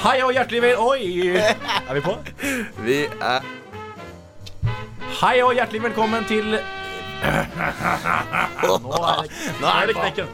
[0.00, 0.78] Hei og hjertelig vel...
[0.80, 1.28] Oi!
[1.36, 2.16] Er vi på?
[2.86, 3.44] Vi er
[5.20, 6.60] Hei og hjertelig velkommen til Nå
[7.20, 7.44] er
[9.20, 9.28] det,
[9.60, 10.24] nå er det knekken.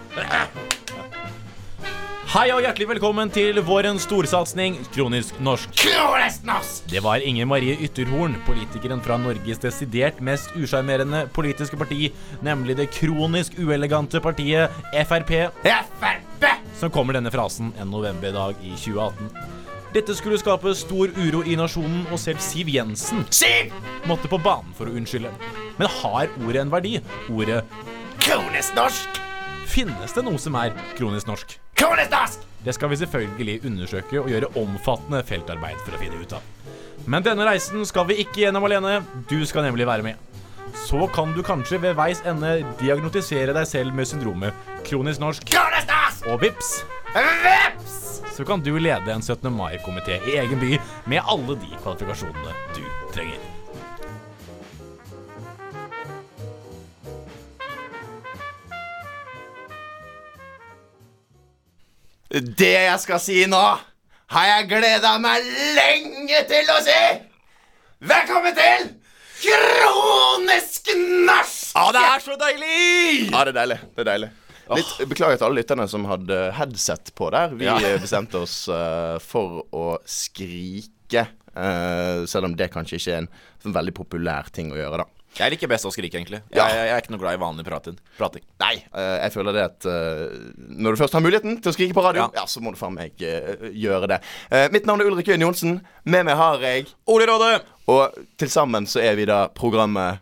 [2.31, 5.75] Hei og hjertelig velkommen til vårens storsatsing Kronisk norsk.
[6.87, 12.95] Det var Inger Marie Ytterhorn, politikeren fra Norges desidert mest usjarmerende politiske parti, nemlig det
[12.95, 14.71] kronisk uelegante partiet
[15.11, 15.51] Frp,
[16.77, 19.31] som kommer denne frasen en novemberdag i 2018.
[19.97, 23.23] Dette skulle skape stor uro i nasjonen, og selv Siv Jensen
[24.09, 25.31] måtte på banen for å unnskylde.
[25.79, 26.99] Men har ordet en verdi?
[27.33, 27.63] Ordet
[28.21, 29.23] kronisk norsk!
[29.71, 31.57] Finnes det noe som er kronisk norsk?
[31.79, 32.45] Kronisk norsk!
[32.67, 36.45] Det skal vi selvfølgelig undersøke og gjøre omfattende feltarbeid for å finne ut av.
[37.07, 38.99] Men denne reisen skal vi ikke gjennom alene.
[39.31, 40.19] Du skal nemlig være med.
[40.87, 45.47] Så kan du kanskje ved veis ende diagnotisere deg selv med syndromet kronisk norsk.
[45.49, 46.06] Kronisk norsk!
[46.27, 46.71] Og vips,
[47.15, 47.93] Vips!
[48.37, 49.47] så kan du lede en 17.
[49.55, 50.73] mai-komité i egen by
[51.07, 52.83] med alle de kvalifikasjonene du
[53.15, 53.39] trenger.
[62.59, 63.63] Det jeg skal si nå,
[64.35, 65.47] har jeg gleda meg
[65.79, 66.99] lenge til å si!
[68.03, 68.89] Velkommen til
[69.45, 70.91] Kronisk
[71.29, 71.71] norsk!
[71.77, 73.31] Ja, det er så deilig!
[73.31, 73.79] Ja, det er deilig.
[73.95, 74.33] Det er deilig.
[74.75, 77.53] Litt, beklager til alle lytterne som hadde headset på der.
[77.55, 77.77] Vi Ja.
[78.03, 81.29] bestemte oss uh, for å skrike.
[81.57, 83.29] Uh, selv om det kanskje ikke er en
[83.63, 85.07] sånn veldig populær ting å gjøre, da.
[85.37, 86.39] Jeg liker best å skrike, egentlig.
[86.49, 86.65] Jeg, Ja.
[86.73, 87.97] jeg, jeg er ikke noe glad i vanlig prating.
[88.17, 88.43] prating.
[88.61, 91.97] Nei, uh, jeg føler det at uh, når du først har muligheten til å skrike
[91.97, 92.47] på radio, ja, Ja.
[92.49, 94.21] så må du faen meg uh, gjøre det.
[94.73, 95.81] Mitt navn er Ulrik Øyen Johnsen.
[96.09, 97.61] Med meg har jeg Ole Råde!
[97.93, 100.19] Og til sammen så er vi da programmet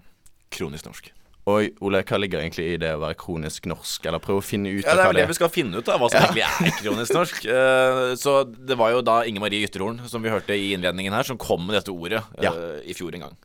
[0.54, 1.08] Kronisk norsk.
[1.44, 4.06] Oi, Ole, hva ligger egentlig i det å være kronisk norsk?
[4.08, 6.00] Eller prøve å finne ut Ja, Det er vel det vi skal finne ut av,
[6.00, 7.42] hva som egentlig er kronisk norsk.
[7.44, 11.26] Uh, så det var jo da Inger Marie Ytterhorn, som vi hørte i innledningen her,
[11.28, 12.54] som kom med dette ordet uh, Ja.
[12.80, 13.36] i fjor en gang.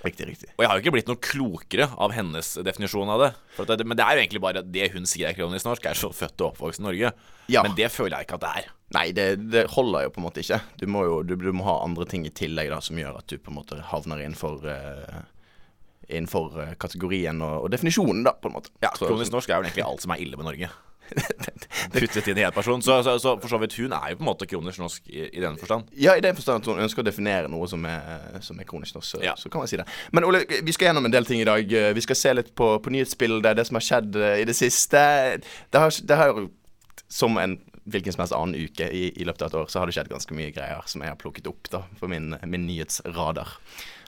[0.00, 0.48] Riktig, riktig.
[0.56, 3.30] Og jeg har jo ikke blitt noe klokere av hennes definisjon av det.
[3.68, 6.08] Det men det er jo egentlig bare det hun sier er kronisk norsk, er så
[6.14, 7.10] født og oppvokst i Norge.
[7.52, 7.64] Ja.
[7.66, 8.70] Men det føler jeg ikke at det er.
[8.96, 10.62] Nei, det, det holder jo på en måte ikke.
[10.80, 13.28] Du må jo du, du må ha andre ting i tillegg da som gjør at
[13.28, 15.20] du på en måte havner innenfor uh,
[16.10, 18.72] Innenfor eh, kategorien og, og definisjonen, da, på en måte.
[18.82, 20.70] Ja, Kronisk norsk er jo egentlig alt som er ille med Norge.
[21.92, 22.82] Puttet inn i én person.
[22.82, 25.24] Så, så, så for så vidt hun er jo på en måte kronisk norsk i,
[25.36, 25.88] i den forstand.
[25.98, 28.98] Ja, i den forstand at hun ønsker å definere noe som er, som er kronisk
[28.98, 29.34] norsk, så, Ja.
[29.38, 29.88] så kan man si det.
[30.14, 31.74] Men Ole, vi skal gjennom en del ting i dag.
[31.96, 35.02] Vi skal se litt på, på nyhetsbildet, det som har skjedd eh, i det siste.
[35.70, 36.46] Det har, det har
[37.10, 37.58] som en
[37.90, 40.10] hvilken som helst annen uke i, i løpet av et år, så har det skjedd
[40.12, 43.56] ganske mye greier som jeg har plukket opp da, for min, min nyhetsradar.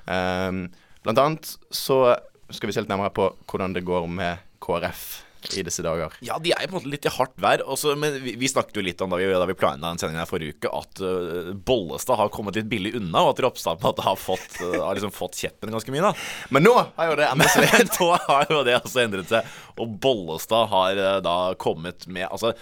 [0.07, 0.67] Um,
[1.03, 2.05] blant annet så
[2.53, 6.13] skal vi se litt nærmere på hvordan det går med KrF i disse dager.
[6.23, 7.65] Ja, de er på en måte litt i hardt vær.
[7.67, 10.23] Også, men vi, vi snakket jo litt om da vi, da vi planla den sendingen
[10.23, 13.89] her forrige uke, at uh, Bollestad har kommet litt billig unna, og at Ropstad på
[13.89, 16.13] en måte har fått, uh, har liksom fått kjeppen ganske mye.
[16.13, 17.75] da Men nå har jo det endret seg.
[17.99, 22.55] Nå har jo det også endret seg, og Bollestad har uh, da kommet med Altså,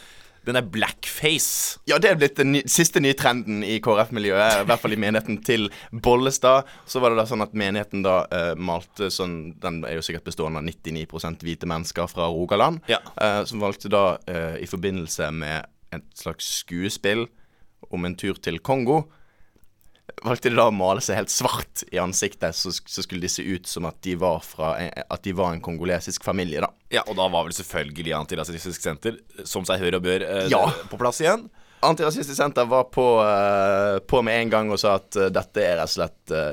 [0.46, 4.82] denne blackface Ja, det er blitt den ny, siste nye trenden i KrF-miljøet, i hvert
[4.82, 6.68] fall i menigheten til Bollestad.
[6.88, 10.28] Så var det da sånn at menigheten da uh, malte sånn Den er jo sikkert
[10.30, 12.80] bestående av 99% hvite mennesker fra Rogaland.
[12.90, 13.02] Ja.
[13.16, 17.26] Uh, som valgte da, uh, i forbindelse med et slags skuespill
[17.90, 19.04] om en tur til Kongo
[20.24, 23.44] Valgte de da å male seg helt svart i ansiktet, så, så skulle de se
[23.46, 24.72] ut som at de var fra
[25.06, 26.70] At de var en kongolesisk familie, da.
[26.92, 30.64] Ja, og da var vel selvfølgelig Antirasistisk Senter, som seg hør og bør, eh, Ja.
[30.90, 31.46] på plass igjen.
[31.86, 35.78] Antirasistisk Senter var på, eh, på med en gang og sa at uh, dette er
[35.78, 36.50] rett og slett uh,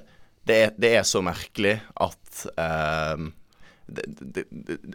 [0.48, 3.26] det, er, det er så merkelig at eh,
[3.88, 4.46] det, det,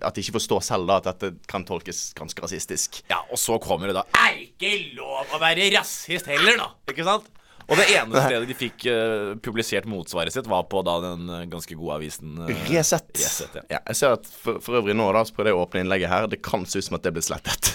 [0.05, 3.03] At de ikke forstår selv da at dette kan tolkes ganske rasistisk.
[3.11, 6.69] Ja, og så kommer det da Er ikke lov å være rasist heller, da!
[6.93, 7.29] Ikke sant?
[7.73, 11.47] Og det ene stedet de fikk uh, publisert motsvaret sitt, var på da den eh,
[11.51, 13.09] ganske gode avisen uh, Resett.
[13.17, 13.65] Resett, ja.
[13.79, 13.81] ja.
[13.89, 16.29] Jeg ser at for, for øvrig nå, da, så prøvde jeg å åpne innlegget her.
[16.31, 17.73] Det kan se ut som at det ble slettet.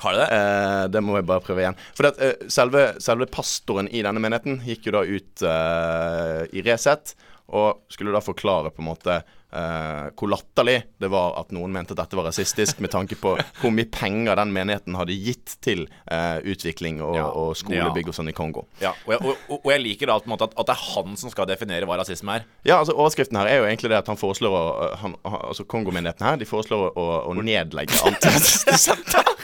[0.00, 0.28] Har de det?
[0.32, 1.78] Uh, det må jeg bare prøve igjen.
[1.98, 7.16] For at, uh, selve, selve pastoren i denne menigheten gikk jo da ut i Resett
[7.46, 9.20] og skulle da forklare på en måte
[9.56, 13.34] eh, hvor latterlig det var at noen mente at dette var rasistisk, med tanke på
[13.62, 17.26] hvor mye penger den menigheten hadde gitt til uh, utvikling og, Ja.
[17.32, 18.66] og skolebygg og sånn i Kongo.
[18.82, 21.32] Ja, og jeg, og, og- jeg liker da måte at, at det er han som
[21.32, 22.46] skal definere hva rasisme er.
[22.68, 24.64] Ja, altså Overskriften her er jo egentlig det at han foreslår å
[25.02, 29.24] han, han, Altså Kongo-menigheten her, de foreslår å, å nedlegge antirasistisenter.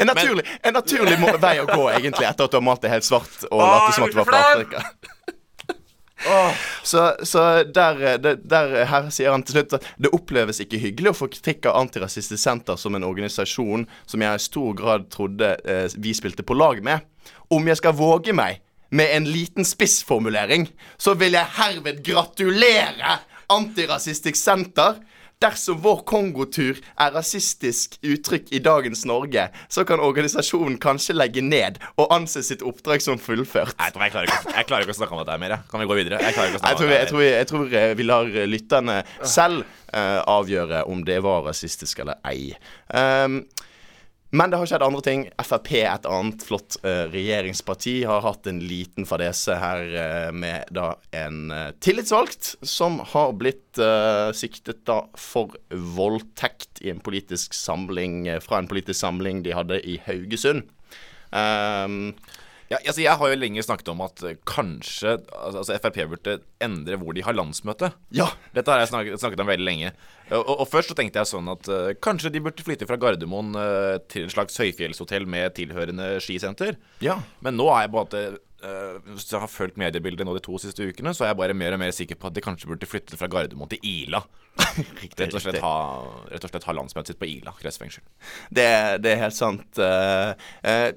[0.00, 3.04] En naturlig, en naturlig vei å gå, egentlig, etter at du har malt det helt
[3.04, 4.84] svart og latt som at du var fra Afrika.
[6.82, 11.12] Så, så eh, der, der Her sier han til slutt at det oppleves ikke hyggelig
[11.12, 15.54] å få kritikk av Antirasistisk Senter som en organisasjon som jeg i stor grad trodde
[15.64, 17.06] eh, vi spilte på lag med.
[17.50, 20.66] Om jeg skal våge meg med en liten spissformulering,
[20.98, 23.20] så vil jeg herved gratulere
[23.50, 24.98] Antirasistisk Senter.
[25.40, 31.78] Dersom vår Kongotur er rasistisk uttrykk i dagens Norge, så kan organisasjonen kanskje legge ned
[31.94, 33.72] og anse sitt oppdrag som fullført.
[33.78, 35.54] Nei, jeg klarer, ikke, jeg klarer ikke å snakke om dette mer.
[35.70, 36.20] Kan vi gå videre?
[36.20, 41.00] Jeg Jeg tror, jeg, dette tror, tror eh, vi lar lytterne selv uh, avgjøre om
[41.08, 42.52] det var rasistisk eller ei.
[42.92, 43.40] Um,
[44.30, 45.22] men det har skjedd andre ting.
[45.42, 50.92] Frp, et annet flott uh, regjeringsparti, har hatt en liten fadese her uh, med da
[51.18, 53.58] en uh, tillitsvalgt som har blitt
[54.34, 59.94] siktet da for voldtekt i en politisk samling fra en politisk samling de hadde i
[60.02, 60.64] Haugesund.
[61.30, 62.16] Um,
[62.70, 66.98] Ja, altså jeg har jo lenge snakket om at eh, kanskje altså Frp burde endre
[67.00, 67.90] hvor de har landsmøte.
[68.14, 68.28] ja.
[68.54, 69.90] Dette har jeg snakket, snakket om veldig lenge.
[70.30, 73.50] Og, og først så tenkte jeg sånn at uh, kanskje de burde flytte fra Gardermoen
[73.58, 76.78] uh, til en slags høyfjellshotell med tilhørende skisenter.
[77.02, 77.18] Ja.
[77.42, 78.22] Men nå er jeg på en måte
[78.60, 81.72] Hvis jeg har fulgt mediebildet nå de to siste ukene, så er jeg bare mer
[81.76, 84.20] og mer sikker på at de kanskje burde flytte fra Gardermoen til Ila.
[85.20, 85.74] Rett og slett ha,
[86.28, 88.04] rett og slett ha landsmøtet sitt på Ila kretsfengsel.
[88.52, 88.66] Det,
[89.00, 89.80] det er helt sant.
[89.80, 90.32] Eh,
[90.68, 90.90] eh,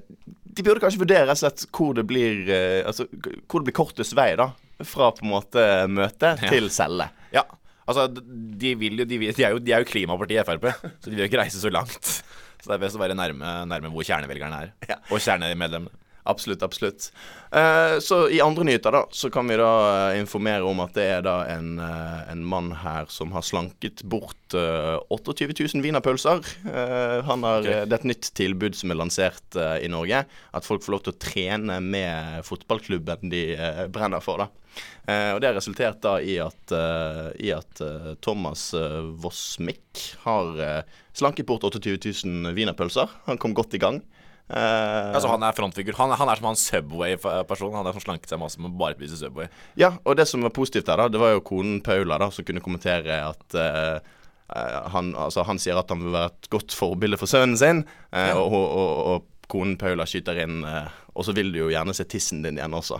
[0.54, 3.78] de burde kanskje vurdere rett og slett hvor det blir eh, Altså hvor det blir
[3.80, 4.50] kortest vei, da.
[4.84, 6.50] Fra på en måte møte Ja.
[6.52, 7.08] til celle.
[7.34, 7.46] Ja,
[7.86, 8.28] altså de jo
[8.60, 10.68] De, vil, de, er, jo, de er jo klimapartiet Frp,
[11.00, 12.02] så de vil jo ikke reise så langt.
[12.60, 14.70] Så det er best å være nærme, nærme hvor kjernevelgerne er.
[14.88, 14.96] Ja.
[15.12, 16.00] Og kjernemedlemmene.
[16.26, 17.10] Absolutt, absolutt.
[17.52, 19.66] Eh, så i andre nyheter, da, så kan vi da
[20.14, 24.00] eh, informere om at det er da en, eh, en mann her som har slanket
[24.08, 26.40] bort eh, 28 000 wienerpølser.
[26.64, 27.68] Eh, han har Ok.
[27.68, 30.22] eh, Det er et nytt tilbud som er lansert eh, i Norge.
[30.56, 33.44] At folk får lov til å trene med fotballklubben de
[33.92, 34.48] brenner for, da.
[35.04, 36.72] Og det har resultert da i at,
[37.38, 37.78] i at
[38.24, 38.70] Thomas
[39.22, 40.56] Vossmik har
[41.14, 43.12] slanket bort 28 000 wienerpølser.
[43.28, 44.00] Han kom godt i gang.
[44.48, 45.96] Eh, Altså Han er frontfigur.
[45.96, 47.76] Han, han er som han Subway-person.
[47.78, 49.48] Han er som slanket seg masse men bare spiser spise Subway.
[49.80, 52.46] Ja, og det som var positivt her, da, det var jo konen Paula da, som
[52.46, 53.96] kunne kommentere at eh,
[54.92, 57.80] han, altså, han sier at han vil være et godt forbilde for sønnen sin,
[58.12, 58.34] uh, Ja.
[58.36, 62.40] og, og, og, konen Paula skyter inn Og så vil du jo gjerne se tissen
[62.42, 62.96] din igjen også.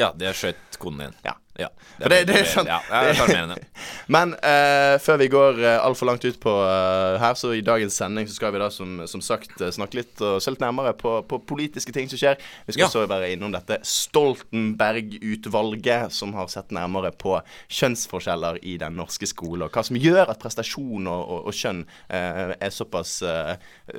[0.00, 1.18] Ja, det skjøt konen din.
[1.26, 1.34] Ja.
[1.60, 1.66] Ja,
[2.00, 3.58] For det- det er sånn- Ja, det er sjarmerende.
[4.14, 7.92] Men uh, før vi går uh, altfor langt ut på uh, her, så i dagens
[8.00, 10.94] sending så skal vi da som, som sagt uh, snakke litt og se litt nærmere
[10.96, 12.36] på, på politiske ting som skjer.
[12.66, 12.88] Vi skal Ja.
[12.88, 17.36] også være innom dette Stoltenberg-utvalget, som har sett nærmere på
[17.68, 19.62] kjønnsforskjeller i den norske skolen.
[19.66, 23.56] og hva som gjør at prestasjon og, og, og kjønn eh, er såpass eh,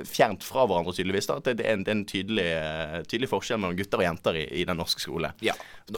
[0.08, 1.26] fjernt fra hverandre, tydeligvis.
[1.30, 4.06] da, At det, det er en, det en tydelig, eh, tydelig forskjell mellom gutter og
[4.08, 5.32] jenter i, i den norske skolen.
[5.44, 5.54] Ja.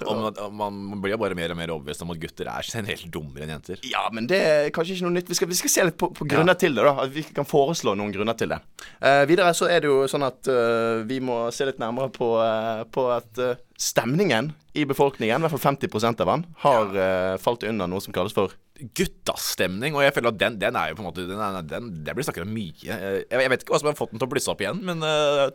[0.07, 3.47] Og man, man blir bare mer og mer overbevist om at gutter er generelt dummere
[3.47, 3.83] enn jenter.
[3.87, 5.31] Ja, men det er kanskje ikke noe nytt.
[5.31, 6.85] Vi skal, vi skal se litt på, på grunner til det.
[6.87, 8.61] da At Vi kan foreslå noen grunner til det.
[9.01, 12.35] Uh, videre så er det jo sånn at uh, vi må se litt nærmere på,
[12.41, 13.45] uh, på at
[13.77, 18.15] stemningen i befolkningen, i hvert fall 50 av den, har eh, falt under noe som
[18.17, 21.41] kalles for Guttastemning, og jeg føler at den, den er jo på en måte Den,
[21.41, 22.75] er- den, det blir snakket om mye.
[22.85, 25.01] Jeg, jeg vet ikke hva som har fått den til å blusse opp igjen, men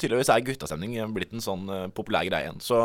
[0.02, 2.58] tydeligvis er guttastemning blitt en sånn populær greie igjen.
[2.66, 2.80] Så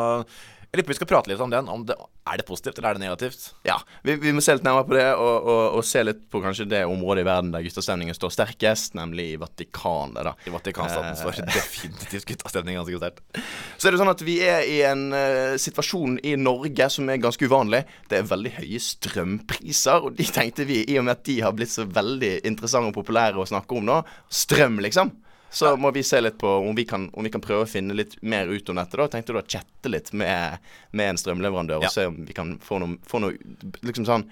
[0.67, 1.69] jeg lurer på vi skal prate litt om den.
[1.71, 1.95] Om det,
[2.27, 3.45] er det positivt, eller er det negativt?
[3.65, 6.41] Ja, vi, vi må se litt nærmere på det, og, og, og se litt på
[6.43, 10.27] kanskje det området i verden der guttastemningen står sterkest, nemlig i Vatikanet.
[10.27, 11.15] da I Vatikanstaten Eh.
[11.15, 13.21] står definitivt guttastemning ganske sterkt.
[13.77, 17.21] Så er det sånn at vi er i en uh, situasjon i Norge som er
[17.23, 17.83] ganske uvanlig.
[18.11, 21.55] Det er veldig høye strømpriser, og de tenkte vi, i og med at de har
[21.55, 25.13] blitt så veldig interessante og populære å snakke om nå, strøm, liksom.
[25.49, 27.95] Så må vi se litt på om vi, kan, om vi kan prøve å finne
[27.95, 28.97] litt mer ut om dette.
[28.99, 30.57] da Tenkte du å chatte litt med,
[30.91, 31.87] med en strømleverandør Ja.
[31.87, 33.37] og se om vi kan få noe, få noe
[33.81, 34.27] liksom sånn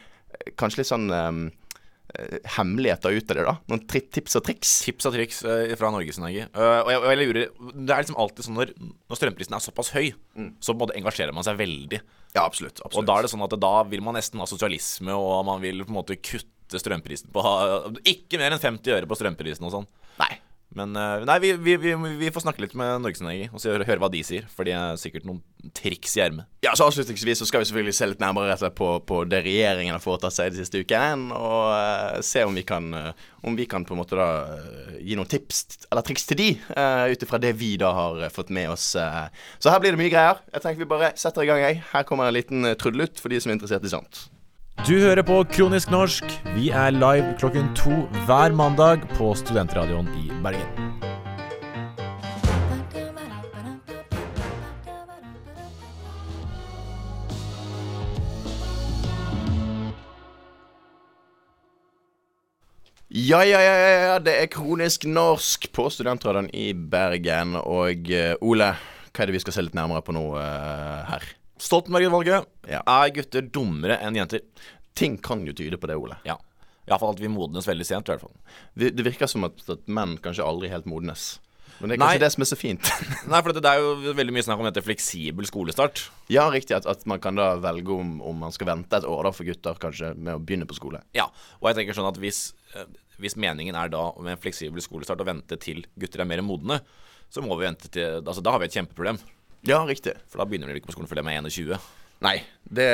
[0.60, 3.54] Kanskje litt sånn eh, hemmeligheter ut av det, da.
[3.72, 4.74] Noen tips og triks.
[4.84, 6.48] Tips og triks uh, fra Norges-Norge.
[6.52, 7.40] Eh, og, jeg, og jeg lurer
[7.72, 10.10] Det er liksom alltid sånn når, når strømprisen er såpass høy,
[10.60, 12.02] så på engasjerer man seg veldig.
[12.36, 12.82] Ja, absolutt.
[12.84, 13.00] absolutt.
[13.00, 15.86] Og da er det sånn at da vil man nesten ha sosialisme, og man vil
[15.86, 17.46] på en måte kutte strømprisen på
[18.12, 19.88] Ikke mer enn 50 øre på strømprisen og sånn.
[20.20, 20.34] Nei.
[20.76, 24.02] Men eh, nei, vi, vi, vi, vi får snakke litt med Norges-Norge og høre, høre
[24.04, 24.48] hva de sier.
[24.52, 25.40] For de er sikkert noen
[25.76, 26.50] triks i ermet.
[26.66, 30.04] Ja, så Avslutningsvis så skal vi selvfølgelig se litt nærmere på, på det regjeringen har
[30.04, 33.86] foretatt seg de siste ukene, og uh, se om vi kan eh, Om vi kan
[33.86, 34.28] på en måte da
[34.98, 38.50] gi noen tips eller triks til de, uh, ut ifra det vi da har fått
[38.50, 38.88] med oss.
[38.96, 40.42] Så her blir det mye greier.
[40.52, 41.84] Jeg tenker vi bare setter i gang, jeg.
[41.94, 44.26] Her kommer en liten trudelutt for de som er interessert i sånt.
[44.84, 46.26] Du hører på Kronisk norsk.
[46.54, 47.94] Vi er live klokken to
[48.28, 50.68] hver mandag på Studentradioen i Bergen.
[63.16, 67.56] Ja, ja, ja, ja, det er Kronisk norsk på Studentradioen i Bergen.
[67.64, 68.74] Og eh, Ole,
[69.16, 71.26] hva er det vi skal se litt nærmere på nå uh, her?
[71.62, 72.82] Stoltenberg-utvalget Ja.
[72.86, 74.42] er gutter dummere enn jenter.
[74.96, 76.18] Ting kan jo tyde på det, Ole.
[76.26, 76.38] Ja.
[76.88, 78.08] Iallfall at vi modnes veldig sent.
[78.08, 78.36] i hvert fall
[78.78, 81.40] Det, det virker som at, at menn kanskje aldri helt modnes.
[81.80, 82.06] Men det er Nei.
[82.08, 82.92] kanskje det som er så fint.
[83.32, 86.06] Nei, for det, det er jo veldig mye snakk om dette fleksibel skolestart.
[86.32, 86.76] ja, riktig.
[86.78, 89.44] At, at man kan da velge om, om man skal vente et år da for
[89.48, 91.02] gutter kanskje med å begynne på skole.
[91.18, 91.26] Ja,
[91.60, 92.86] og jeg tenker sånn at hvis, eh,
[93.20, 96.80] hvis meningen er da med en fleksibel skolestart å vente til gutter er mer modne,
[97.34, 99.20] så må vi vente til Altså, da har vi et kjempeproblem.
[99.66, 100.14] Ja, riktig.
[100.30, 101.80] For da begynner de ikke på skolen før de er 21.
[102.24, 102.88] Nei, det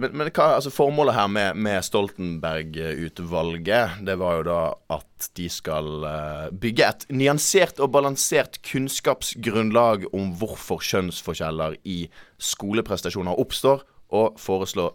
[0.00, 5.48] Men, men hva, altså formålet her med, med Stoltenberg-utvalget, det var jo da at de
[5.52, 12.08] skal eh, bygge et nyansert og balansert kunnskapsgrunnlag om hvorfor kjønnsforskjeller i
[12.40, 13.78] skoleprestasjoner oppstår,
[14.10, 14.90] og foreslå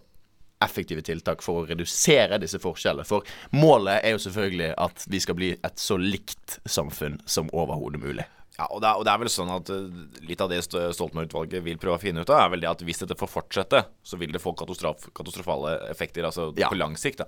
[0.66, 3.08] effektive tiltak for å redusere disse forskjellene.
[3.08, 3.22] For
[3.56, 8.26] målet er jo selvfølgelig at vi skal bli et så likt samfunn som overhodet mulig.
[8.58, 10.94] Ja, og det, er, og det er vel sånn at eh, litt av det St-
[10.96, 13.82] Stoltenberg-utvalget vil prøve å finne ut av, er vel det at hvis dette får fortsette,
[14.08, 16.70] så vil det få katastrof, katastrofale effekter altså Ja.
[16.72, 17.20] på lang sikt.
[17.26, 17.28] da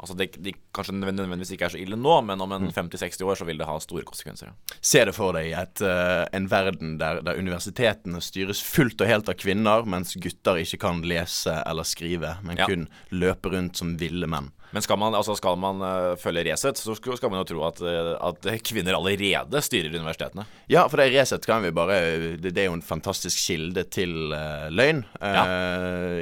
[0.00, 2.66] Altså det, de kanskje nødvendigvis ikke er så ille nå, men om Mm.
[2.66, 4.46] en 50-60 år så vil det ha store konsekvenser.
[4.50, 4.76] ja.
[4.80, 9.08] Se det for deg at et, eh, en verden der, der universitetene styres fullt og
[9.08, 12.66] helt av kvinner, mens gutter ikke kan lese eller skrive, men Ja.
[12.66, 14.50] kun løpe rundt som ville menn.
[14.74, 17.62] Men skal man, altså skal man uh, følge Resett, så skal, skal man jo tro
[17.68, 20.44] at, eh, at kvinner allerede styrer universitetene.
[20.68, 24.66] Ja, for det Resett kan vi bare Det, er jo en fantastisk kilde til uh,
[24.74, 25.44] løgn ja.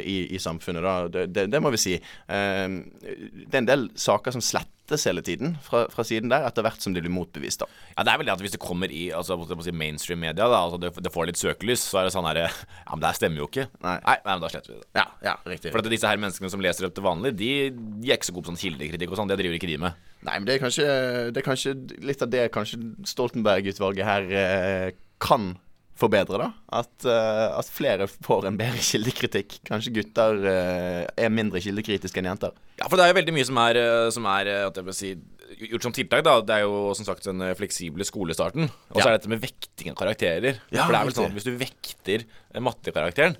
[0.04, 1.08] i, i samfunnet, da.
[1.08, 1.94] Det, det, det må vi si.
[2.28, 6.82] Det er en del saker som slettes hele tiden fra, fra siden der, etter hvert
[6.82, 7.68] som de blir motbevist, da.
[7.94, 10.60] Ja, det er vel det at hvis det kommer i altså, si, mainstream media, da,
[10.66, 12.48] altså det, det får litt søkelys, så er det sånn herre
[12.86, 13.66] Ja, men det her stemmer jo ikke.
[13.84, 13.96] Nei.
[14.04, 14.88] nei, men da sletter vi det.
[14.98, 15.74] Ja, ja, riktig.
[15.74, 18.36] For at disse her menneskene som leser opp til vanlig, de, de er ikke så
[18.36, 19.32] gode på sånn kildekritikk og sånn.
[19.32, 20.08] Det driver ikke de med.
[20.22, 20.88] Nei, men det er kanskje,
[21.34, 24.88] det er kanskje litt av det kanskje Stoltenberg-utvalget her eh,
[25.22, 25.54] kan
[25.98, 26.48] forbedre, da.
[26.80, 29.58] At, uh, at flere får en bedre kildekritikk.
[29.68, 32.54] Kanskje gutter uh, er mindre kildekritiske enn jenter.
[32.80, 34.96] Ja, for det er jo veldig mye som er, eh, som er at jeg vil
[34.96, 35.10] si,
[35.68, 36.24] gjort som tiltak.
[36.26, 38.70] da Det er jo som sagt den fleksible skolestarten.
[38.90, 39.10] Og så Ja.
[39.12, 40.58] er det dette med vekting av karakterer.
[40.72, 42.24] Ja, for det er vel sånn at hvis du vekter
[42.58, 43.36] mattekarakteren,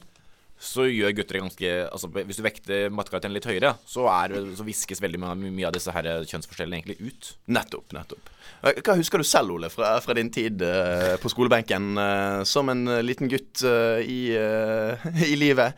[0.62, 5.02] så gjør gutter ganske Altså Hvis du vekter mattekarakteren litt høyere, så, er, så viskes
[5.02, 7.33] veldig mye, av disse her eh, kjønnsforskjellene egentlig ut.
[7.57, 7.90] Nettopp.
[7.97, 8.31] nettopp.
[8.62, 12.71] Eh, Hva husker du selv, Ole, fra, fra din tid uh, på skolebenken uh, som
[12.73, 14.37] en liten gutt uh, i,
[15.33, 15.75] i livet?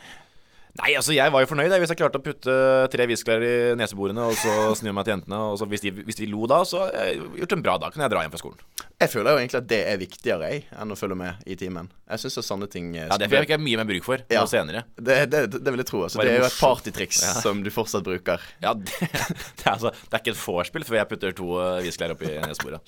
[0.74, 2.54] Nei, altså jeg var jo fornøyd hvis jeg klarte å putte
[2.90, 5.38] tre viskelær i neseborene og så snu meg til jentene.
[5.52, 7.94] Og så hvis de, hvis de lo da, så har jeg gjort en bra dag.
[7.94, 8.64] Kan jeg dra hjem fra skolen.
[9.04, 11.90] Jeg føler jo egentlig at det er viktigere jeg, enn å følge med i timen.
[12.10, 14.42] Jeg syns sånne ting eh, Ja, Det får jeg mye mer bruk for Ja.
[14.50, 14.82] senere.
[14.98, 16.02] det, det, det vil jeg tro.
[16.08, 16.22] Altså.
[16.26, 17.32] Det er jo et partytriks Ja.
[17.44, 18.42] som du fortsatt bruker.
[18.62, 21.80] Ja, det, det, er altså, det er ikke et vorspiel før jeg putter to eh,
[21.86, 22.82] viskelær oppi neseborene.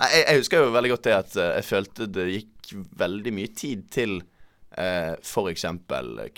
[0.00, 3.36] Nei, jeg, jeg husker jo veldig godt det at eh, jeg følte det gikk veldig
[3.42, 4.20] mye tid til
[4.76, 5.66] uh, f.eks.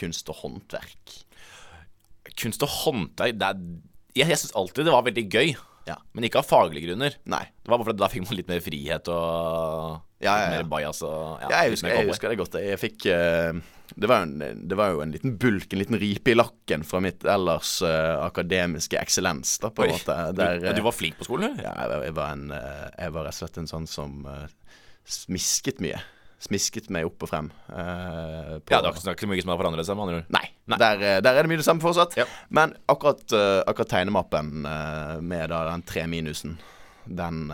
[0.00, 1.18] kunst og håndverk.
[2.38, 3.66] Kunst og håndverk det er,
[4.14, 5.54] Jeg, jeg syns alltid det var veldig gøy.
[5.88, 5.96] Ja.
[6.14, 7.16] Men ikke av faglige grunner.
[7.26, 7.44] Nei.
[7.58, 11.00] Det var bare fordi da fikk man litt mer frihet og Ja, ja, mer bajas
[11.02, 12.58] og jeg husker, jeg husker det godt.
[12.62, 13.58] Jeg fikk uh,
[13.96, 14.36] det, var en,
[14.68, 18.22] det var jo en liten bulk, en liten ripe i lakken fra mitt ellers uh,
[18.24, 20.16] akademiske eksellens, da, på en måte.
[20.38, 21.66] Der, du, du eh, var flink på skolen, eller?
[21.66, 24.26] ja, jeg, var- jeg, var en, uh, jeg var rett og slett en sånn som
[24.30, 24.78] eh,
[25.18, 26.00] smisket mye.
[26.42, 27.50] Smisket meg opp og frem.
[27.70, 30.26] Uh, Ja, det er ikke- så mye som har forandret seg, med andre ord.
[30.34, 30.48] Nei.
[30.72, 32.16] Der, eh, der er det mye det samme fortsatt.
[32.18, 32.24] Ja.
[32.50, 36.58] Men akkurat, uh, akkurat tegnemappen uh, med da den tre minusen,
[37.06, 37.48] den,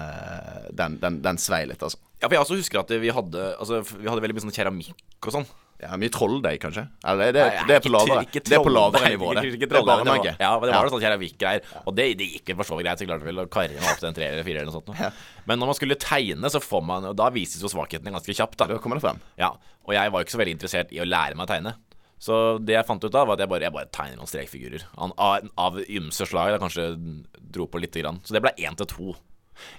[0.76, 1.96] den, den, den svei litt, altså.
[2.20, 5.28] Ja, for jeg også husker at vi hadde Altså, vi hadde veldig mye sånn keramikk
[5.28, 5.46] og sånn.
[5.78, 6.82] Ja, Mye trolldeig, kanskje?
[7.06, 9.28] Eller det, Nei, det er på ikke- lavere, ikke det er på lavere troll- nivå,
[9.34, 9.42] det.
[9.46, 11.62] ikke Det er bare det var- Ja, men det var noe sånn keramikkgreier.
[11.86, 12.98] Og det, det gikk for så vidt greit.
[12.98, 14.98] Så klarte vel å karre meg opp til en treer eller firer eller noe sånt.
[14.98, 15.10] Ja.
[15.46, 18.66] Men når man skulle tegne, så får man da vises jo svakhetene ganske kjapt, da.
[18.66, 19.20] Da kommer det frem.
[19.38, 19.50] Ja,
[19.86, 21.74] og jeg var ikke så veldig interessert i å lære meg å tegne.
[22.18, 24.82] Så det jeg fant ut av, var at jeg bare, jeg bare tegner noen strekfigurer.
[24.98, 26.50] Av, av, av ymse slag.
[26.50, 28.18] Jeg kanskje dro på lite grann.
[28.26, 29.14] Så det ble én til to.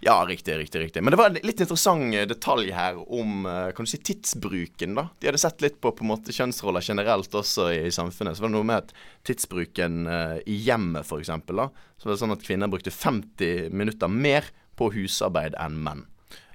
[0.05, 0.81] Ja, riktig, riktig.
[0.81, 3.99] riktig Men det var en litt interessant eh, detalj her om eh, kan du si,
[4.03, 4.95] tidsbruken.
[4.97, 8.37] da De hadde sett litt på på en måte kjønnsroller generelt også i, samfunnet.
[8.37, 8.93] Så var det noe med at
[9.27, 11.31] tidsbruken eh, i hjemmet, f.eks.
[11.31, 14.47] Så var det sånn at kvinner brukte 50 minutter mer
[14.79, 16.05] på husarbeid enn menn.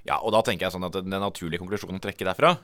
[0.05, 2.55] Ja, og da tenker jeg sånn at den naturlige konklusjonen å trekke derfra,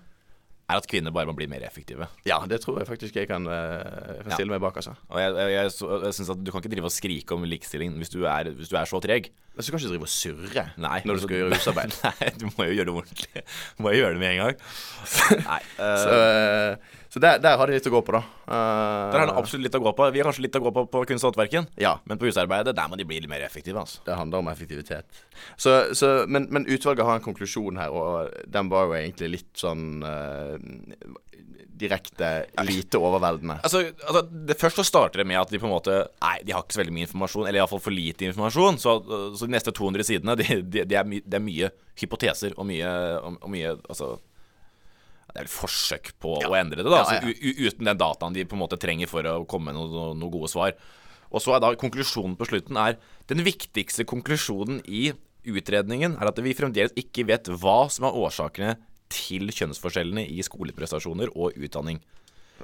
[0.72, 2.08] er at kvinner bare må bli mer effektive.
[2.28, 4.96] Ja, det tror jeg faktisk jeg kan, eh, kan stille meg bak, altså.
[5.12, 5.72] Og jeg, jeg, jeg,
[6.08, 8.72] jeg synes at Du kan ikke drive og skrike om likestilling hvis du er, hvis
[8.72, 9.30] du er så treg.
[9.52, 11.98] Men så kan du ikke drive og surre Nei, når du skal gjøre husarbeid.
[12.08, 13.46] Nei, du må jo gjøre det ordentlig.
[13.78, 14.66] Du må jo gjøre det med en gang.
[15.52, 18.22] Nei, Uh, Så, eh, Så der, der har de litt å gå på, da.
[18.48, 20.06] Uh, Der har det absolutt litt å gå på.
[20.16, 21.68] Vi har kanskje litt å gå på på kunst og håndverken.
[21.82, 21.98] Ja.
[22.08, 23.84] Men på husarbeidet, der må de bli litt mer effektive.
[23.84, 24.00] altså.
[24.06, 25.20] Det handler om effektivitet.
[25.60, 29.52] Så, så, men, men utvalget har en konklusjon her, og den var jo egentlig litt
[29.60, 30.56] sånn uh,
[31.82, 32.32] direkte
[32.70, 33.60] lite overveldende.
[33.66, 36.56] Altså, altså det Først så starter det med at de på en måte Nei, de
[36.56, 38.80] har ikke så veldig mye informasjon, eller iallfall for lite informasjon.
[38.80, 38.98] Så,
[39.36, 42.72] så de neste 200 sidene, det de, de er my, det er mye hypoteser og
[42.72, 44.14] mye, og, og mye Altså
[45.34, 47.02] det er vel forsøk på å endre det, da.
[47.02, 47.68] Ja, Altså, ja.
[47.70, 50.50] uten den dataen de på en måte trenger for å komme med noen noe gode
[50.52, 50.74] svar.
[51.32, 52.98] Og så er da konklusjonen på slutten er
[53.32, 55.14] Den viktigste konklusjonen i
[55.48, 58.74] utredningen er at vi fremdeles ikke vet hva som er årsakene
[59.12, 62.02] til kjønnsforskjellene i skoleprestasjoner og utdanning.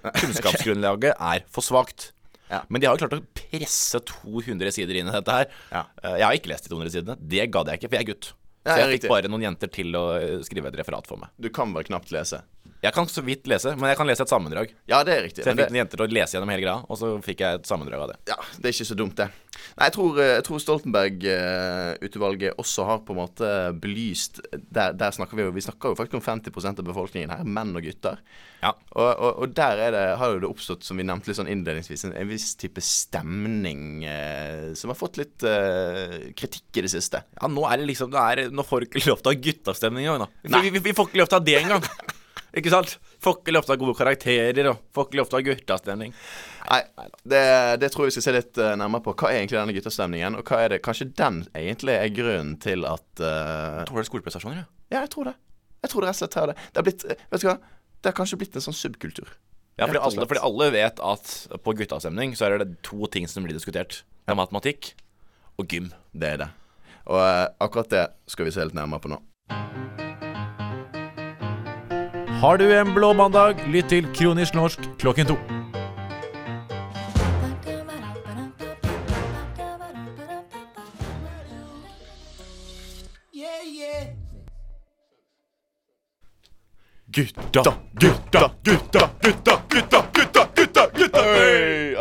[0.04, 2.12] Kunnskapsgrunnlaget er for svakt.
[2.52, 2.62] Ja.
[2.72, 5.50] Men de har jo klart å presse 200 sider inn i dette her.
[5.72, 5.82] Ja.
[6.04, 7.18] Eh, Jeg har ikke lest de 200 sidene.
[7.20, 8.30] Det gadd jeg ikke, for jeg er gutt.
[8.68, 11.32] Så jeg fikk bare noen jenter til å eh, skrive et referat for meg.
[11.40, 12.42] Du kan vel knapt lese.
[12.84, 14.72] Jeg kan så vidt lese, men jeg kan lese et sammendrag.
[14.90, 15.42] Ja, det er riktig.
[15.42, 15.74] Så jeg fikk det...
[15.74, 18.12] en jenter til å lese gjennom hele greia, og så fikk jeg et sammendrag av
[18.12, 18.18] det.
[18.30, 19.30] Ja, det er ikke så dumt, det.
[19.58, 23.48] Nei, jeg tror, eh, tror Stoltenberg-utvalget også har på en måte
[23.82, 27.42] belyst Der, der snakker vi jo Vi snakker jo faktisk om 50% av befolkningen her,
[27.42, 28.20] menn og gutter.
[28.62, 28.72] Ja.
[28.94, 31.50] Og, og, og der er det, har jo det oppstått, som vi nevnte litt sånn
[31.52, 36.94] innledningsvis, en, en viss type stemning eh, som har fått litt eh, kritikk i det
[36.94, 37.24] siste.
[37.38, 39.42] Ja, nå er det liksom det er, Nå får du ikke lov til å ha
[39.50, 40.62] guttastemning engang, da.
[40.62, 41.90] Vi, vi, vi får ikke lov til å ha det engang.
[42.58, 42.98] ikke sant?
[43.24, 45.48] Får ikke lov til å ha gode karakterer, og får ikke lov til å ha
[45.48, 46.16] guttastemning.
[46.68, 46.82] Nei,
[47.24, 47.44] det,
[47.82, 49.16] det tror jeg vi skal se litt eh, nærmere på.
[49.18, 50.40] Hva er egentlig denne guttastemningen?
[50.40, 54.10] Og hva er det Kanskje den egentlig er grunnen til at Tror du det er
[54.12, 54.70] skoleprestasjoner, ja.
[54.92, 55.38] Ja, jeg tror det.
[55.84, 56.56] Jeg tror det rett og slett er det.
[56.72, 57.58] Det har blitt eh, Vet du hva?
[57.98, 59.30] Det har kanskje blitt en sånn subkultur.
[59.78, 61.34] Ja, fordi alle, fordi alle vet at
[61.66, 64.02] på guttastemning så er det to ting som blir diskutert.
[64.26, 64.92] Det er matematikk
[65.62, 65.92] og gym.
[66.14, 66.50] Det er det.
[67.08, 69.22] Og uh, akkurat det skal vi se litt nærmere på nå.
[72.38, 75.38] Har du en blå mandag, lytt til Kronisk norsk klokken to.
[87.18, 87.64] Gutta!
[88.00, 91.24] Gutta, gutta, gutta, gutta, gutta, gutta, gutta!
[91.24, 91.96] Hey,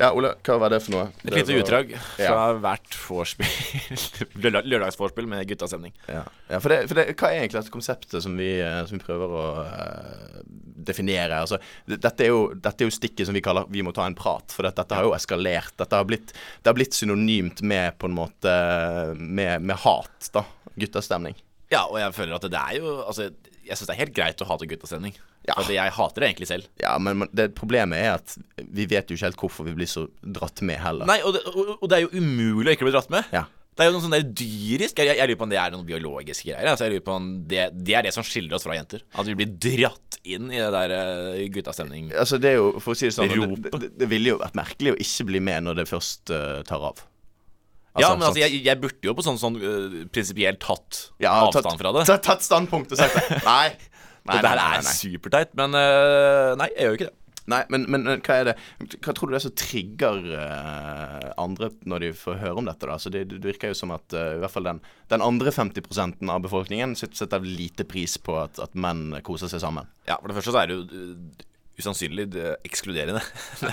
[0.00, 0.10] ja.
[0.16, 1.06] Ole, hva var det for noe?
[1.24, 2.46] Et lite utdrag fra Ja.
[2.62, 3.98] hvert vorspiel.
[4.70, 5.94] Lørdagsvorspiel med guttastemning.
[6.08, 8.98] Ja, ja for, det, for det, hva er egentlig dette konseptet som vi, eh, som
[8.98, 10.42] vi prøver å uh,
[10.90, 11.40] definere?
[11.44, 14.18] Altså, dette, er jo, dette er jo stikket som vi kaller 'vi må ta en
[14.18, 14.54] prat'.
[14.54, 15.76] For dette, dette har jo eskalert.
[15.80, 18.54] Dette har blitt, det har blitt synonymt med på en måte
[19.16, 20.44] med, med hat, da.
[20.74, 21.36] Guttastemning.
[21.72, 23.30] Ja, og jeg føler at det er jo Altså,
[23.64, 25.16] jeg syns det er helt greit å hate guttastemning.
[25.48, 25.56] Ja.
[25.58, 26.70] For jeg hater det egentlig selv.
[26.80, 30.06] Ja, men det problemet er at vi vet jo ikke helt hvorfor vi blir så
[30.20, 31.08] dratt med heller.
[31.08, 33.28] Nei, og det, og, og det er jo umulig å ikke bli dratt med.
[33.34, 33.46] Ja.
[33.74, 35.86] Det er jo noe sånn der dyrisk Jeg, jeg lurer på om det er noen
[35.88, 36.68] biologiske greier.
[36.70, 39.02] Altså, jeg lurer på om det, det er det som skiller oss fra jenter.
[39.18, 42.12] At vi blir dratt inn i det der uh, guttastemning.
[42.14, 44.54] Altså, det er jo, for å si det sånn, det, det, det ville jo vært
[44.58, 47.02] merkelig å ikke bli med når det først uh, tar av.
[47.94, 51.34] ja, Altså, men altså, jeg, jeg burde jo på sånn, sånn uh, prinsipielt tatt Ja,
[51.46, 52.06] avstand fra det.
[52.10, 53.42] Tatt, tatt standpunkt og sagt det.
[53.46, 53.68] Nei.
[54.24, 57.14] Nei, det her er superteit, men uh, nei, jeg gjør jo ikke det.
[57.52, 58.54] nei men, men hva er det
[59.04, 62.88] Hva tror du det er som trigger uh, andre når de får høre om dette?
[62.88, 62.96] da?
[62.98, 64.80] Så det, det virker jo som at i hvert fall den,
[65.12, 69.60] den andre 50% av befolkningen set- setter lite pris på at, at menn koser seg
[69.66, 69.92] sammen.
[70.08, 71.04] Ja, For det første så er det jo
[71.80, 73.22] usannsynlig uh, ekskluderende.
[73.60, 73.68] det,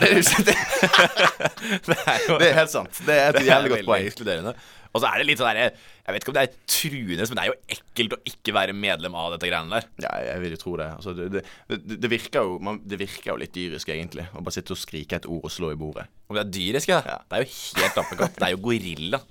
[1.95, 3.01] er jo det er helt sant.
[3.05, 4.05] Det er et jævlig godt poeng.
[4.09, 4.55] ekskluderende.
[4.91, 7.37] Og så er det litt sånn derre Jeg vet ikke om det er truende, men
[7.37, 9.85] det er jo ekkelt å ikke være medlem av dette greiene der.
[10.03, 10.87] Ja, jeg vil jo tro det.
[10.97, 14.25] Altså, det, det, det, det, virker jo, man, det virker jo litt dyrisk, egentlig.
[14.33, 16.09] Å bare sitte og skrike et ord og slå i bordet.
[16.27, 16.99] Om det er dyrisk, ja.
[17.07, 17.19] Ja.
[17.23, 18.35] Det er jo helt apekatt.
[18.35, 19.21] Det er jo gorilla.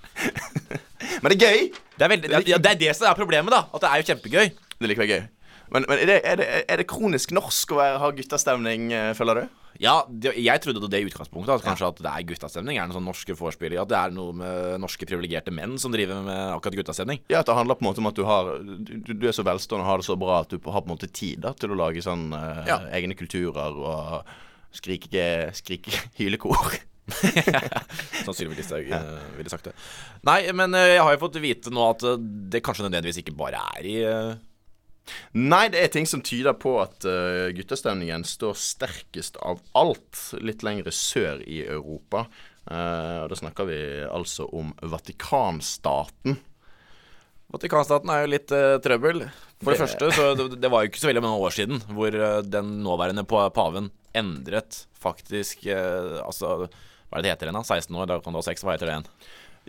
[1.20, 1.68] Men det er gøy!
[1.98, 3.66] Det er, veldig, ja, det er det som er problemet, da.
[3.68, 4.56] At det er jo kjempegøy.
[4.78, 5.22] Det er likevel gøy.
[5.70, 9.11] Men, men er, det, er, det, er det kronisk norsk å være, ha guttastemning, eh,
[9.18, 9.56] føler du?
[9.80, 11.54] Ja, det, jeg trodde det i utgangspunktet.
[11.54, 12.76] At kanskje at det er guttastemning.
[12.76, 13.76] Er det noen sånn norske vorspiel?
[13.80, 17.22] At det er noe med norske privilegerte menn som driver med akkurat guttastemning.
[17.33, 19.46] Ja, at det handler på en måte om at du har Du, du er så
[19.46, 21.72] velstående og har det så bra at du har på en måte tid da, til
[21.72, 22.80] å lage sånn eh, Ja.
[22.98, 24.28] egne kulturer og
[24.76, 25.24] skrike,
[25.56, 26.76] skrike hylekor.
[28.26, 29.74] Sannsynligvis Listhaug eh, ville sagt det.
[30.28, 32.04] Nei, men eh, jeg har jo fått vite nå at
[32.52, 33.96] det kanskje nødvendigvis ikke bare er i
[35.37, 40.62] Nei, det er ting som tyder på at uh, guttastemningen står sterkest av alt litt
[40.66, 42.27] lengre sør i Europa.
[42.70, 46.37] Uh, og da snakker vi altså om Vatikanstaten.
[47.51, 49.25] Vatikanstaten er jo litt uh, trøbbel.
[49.61, 51.81] For det Det- første, så det, det var jo ikke så veldig mange år siden
[51.92, 56.68] hvor eh, den nåværende paven endret faktisk eh, Altså,
[57.11, 57.66] hva er det det heter igjen, da?
[57.66, 59.11] 16 år, da kan du ha 6, Hva heter det igjen?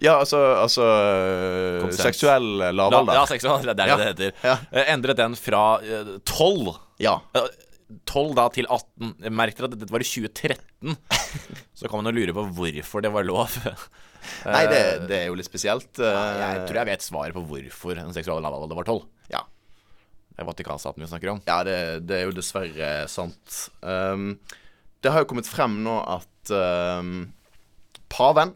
[0.01, 2.01] Ja, altså, altså uh, Konsens.
[2.07, 3.13] Seksuell lavalder.
[3.19, 3.97] Ja, seksuell, det er det Ja.
[3.99, 4.31] det heter.
[4.47, 4.55] Ja.
[4.71, 5.65] Eh, Endret den fra
[6.25, 7.19] tolv 12 Ja.
[7.37, 7.49] eh,
[8.07, 9.11] 12 da til 18.
[9.35, 10.95] Merk dere at dette var i 2013.
[11.77, 13.51] Så kan man jo lure på hvorfor det var lov.
[14.45, 15.91] Nei, det, det er jo litt spesielt.
[15.99, 19.03] Jeg tror jeg vet svaret på hvorfor en seksuelle lavalder var 12.
[19.33, 19.41] Ja,
[20.31, 21.41] Det er Vatikanstaten vi snakker om.
[21.45, 23.59] ja det, det er jo dessverre sant.
[23.85, 24.39] Um,
[25.01, 26.53] det har jo kommet frem nå at
[27.01, 27.31] um,
[28.13, 28.53] paven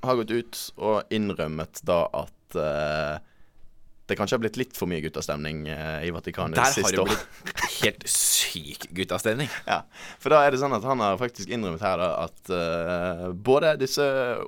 [0.00, 3.18] har gått ut og innrømmet da at uh,
[4.08, 7.04] det kanskje har blitt litt for mye guttastemning uh, i Vatikanet Der det har det
[7.12, 9.50] blitt helt syk guttastemning.
[9.68, 9.82] Ja,
[10.22, 13.74] for da er det sånn at han har faktisk innrømmet her da at uh, både
[13.80, 14.04] disse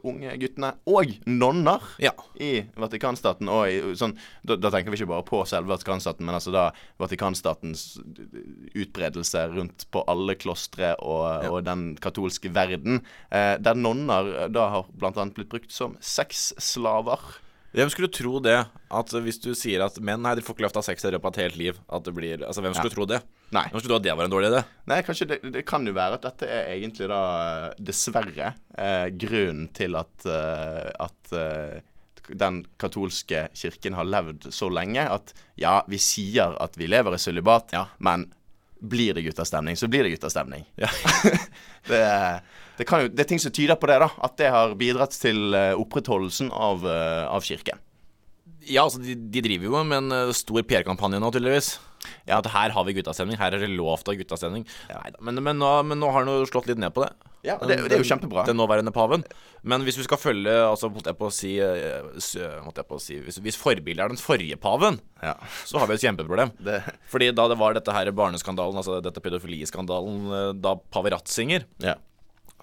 [0.07, 2.15] unge guttene og nonner Ja.
[2.41, 6.39] i Vatikanstaten og i, sånn, da, da tenker vi ikke bare på selve Vatikanstaten, men
[6.39, 6.71] altså da
[7.01, 7.85] Vatikanstatens
[8.75, 13.03] utbredelse rundt på alle klostre og, og den katolske verden,
[13.35, 17.21] uh, der nonner eh, da har blant annet blitt brukt som sexslaver.
[17.71, 18.57] Hvem skulle tro det?
[18.91, 21.05] At hvis du sier at menn Nei, de får ikke lov til å ha sex
[21.07, 21.77] i løpet av et helt liv.
[21.87, 23.21] At det blir Altså, hvem skulle tro det?
[23.55, 23.63] Nei.
[23.71, 24.63] Hvem skulle tro at det var en dårlig idé?
[24.91, 27.21] Nei, kanskje det, det kan jo være at dette er egentlig da
[27.79, 31.79] dessverre eh, grunnen til at, eh, at eh,
[32.31, 37.23] den katolske kirken har levd så lenge at ja, vi sier at vi lever i
[37.23, 37.87] sølibat, Ja.
[37.99, 38.29] men
[38.81, 40.63] blir det guttastemning, så blir det guttastemning.
[40.81, 40.89] Ja.
[41.91, 42.05] det,
[42.81, 44.11] det, kan jo, det er ting som tyder på det, da.
[44.27, 47.79] At det har bidratt til eh, opprettholdelsen av, eh, av kirken.
[48.69, 51.75] Ja, altså, de, de driver jo med en eh, stor PR-kampanje nå, tydeligvis.
[52.29, 53.39] Ja, at her har vi guttastemning.
[53.41, 54.65] Her er det lov til å ha guttastemning.
[54.89, 57.11] Neida, Men, men, nå, men nå har han jo slått litt ned på det.
[57.45, 58.45] Ja, det, det er jo kjempebra.
[58.49, 59.23] Den nåværende paven.
[59.65, 63.17] Men hvis vi skal følge Altså, holdt jeg på å si, jeg på å si
[63.25, 65.35] Hvis, hvis forbildet er den forrige paven, Ja.
[65.69, 66.53] så har vi et kjempeproblem.
[66.61, 71.97] Det, Fordi da det var dette her barneskandalen, altså dette pedofiliskandalen, da pave Ratzinger ja.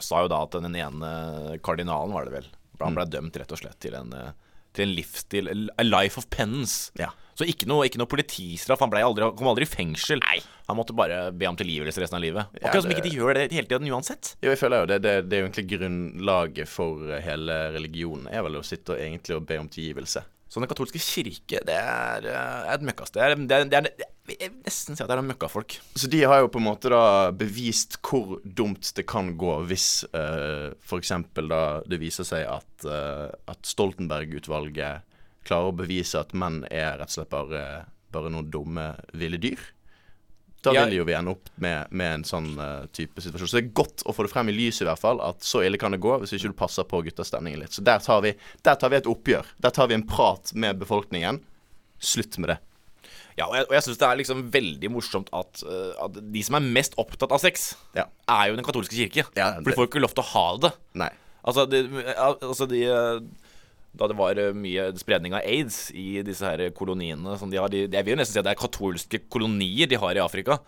[0.03, 2.49] Sa jo da at den ene kardinalen, var det vel,
[2.81, 4.35] han ble dømt rett og slett til en, eh,
[4.77, 6.91] til en livsstil A life of penance.
[6.99, 7.09] Ja.
[7.37, 8.81] Så ikke noe, ikke noe politistraff.
[8.81, 10.21] Han aldri, kom aldri i fengsel.
[10.23, 10.39] Nei.
[10.67, 12.49] Han måtte bare be om tilgivelse resten av livet.
[12.63, 14.35] Akkurat som det- ikke de gjør det hele tiden uansett.
[14.41, 18.41] Jo, jeg føler jo det, det, det er jo egentlig grunnlaget for hele religionen, er
[18.41, 20.23] vel å sitte og egentlig og be om tilgivelse.
[20.49, 23.47] Så den katolske kirke, det er eh, et møkkasted.
[23.47, 25.77] Det det det er, jeg vil nesten si at det er en møkkafolk.
[25.95, 30.03] Så de har jo på en måte da bevist hvor dumt det kan gå hvis
[30.11, 31.13] uh, f.eks.
[31.37, 35.07] da det viser seg at, uh, at Stoltenberg-utvalget
[35.47, 37.63] klarer å bevise at menn er rett og slett bare,
[38.11, 39.61] bare noen dumme, ville dyr.
[40.65, 43.47] Da vil jo vi ende opp med, med en sånn uh, type situasjon.
[43.47, 45.61] Så det er godt å få det frem i lyset, i hvert fall, at så
[45.63, 47.75] ille kan det gå hvis ikke du passer på guttastemningen litt.
[47.77, 48.33] Så der tar, vi,
[48.67, 49.53] der tar vi et oppgjør.
[49.63, 51.39] Der tar vi en prat med befolkningen.
[52.03, 52.57] Slutt med det.
[53.37, 56.41] Ja, og jeg, og jeg syns det er liksom veldig morsomt at, eh, at de
[56.43, 58.05] som er mest opptatt av sex, Ja.
[58.27, 59.27] er jo den katolske kirke.
[59.37, 60.71] Ja, For de får jo ikke lov til å ha det.
[60.95, 61.09] Nei.
[61.45, 61.83] Altså, de,
[62.17, 63.19] altså de, eh,
[63.97, 67.67] Da det var eh, mye spredning av aids i disse her koloniene som de har
[67.69, 70.59] de, Jeg vil jo nesten si at det er katolske kolonier de har i Afrika.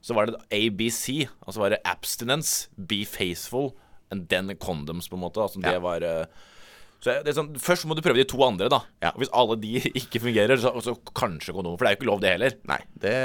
[0.00, 1.26] Så var det ABC.
[1.46, 3.74] Altså var det abstinence, be faithful,
[4.10, 5.36] and then condoms, på en måte.
[5.42, 5.78] Altså det Ja.
[5.80, 6.00] var
[6.98, 8.80] så det sånn, Først må du prøve de to andre, da.
[9.04, 9.12] Ja.
[9.14, 11.76] Og hvis alle de ikke fungerer, så, så kanskje kondom.
[11.78, 12.56] For det er jo ikke lov, det heller.
[12.70, 13.18] Nei, det,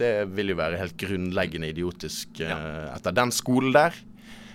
[0.00, 3.96] det vil jo være helt grunnleggende idiotisk eh, etter den skolen der.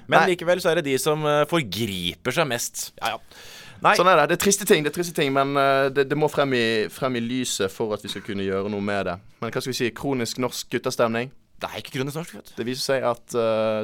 [0.10, 0.34] Men Nei.
[0.34, 2.88] likevel så er det de som uh, forgriper seg mest.
[2.98, 3.42] Ja, ja.
[3.80, 4.32] Nei, Sånn er det.
[4.32, 6.64] Det er triste ting, det er triste ting, men uh, det, det må frem i,
[6.92, 9.16] frem i lyset for at vi skal kunne gjøre noe med det.
[9.40, 9.92] Men hva skal vi si?
[9.96, 11.30] Kronisk norsk guttastemning.
[11.62, 12.58] det er ikke kronisk norsk, vet du.
[12.58, 13.38] Det viser seg at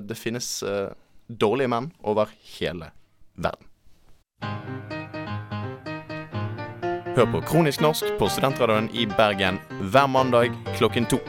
[0.07, 0.49] det finnes
[1.29, 2.89] dårlige menn over hele
[3.35, 3.69] verden.
[7.15, 11.21] Hør på Kronisk norsk på Studentradioen i Bergen hver mandag klokken to.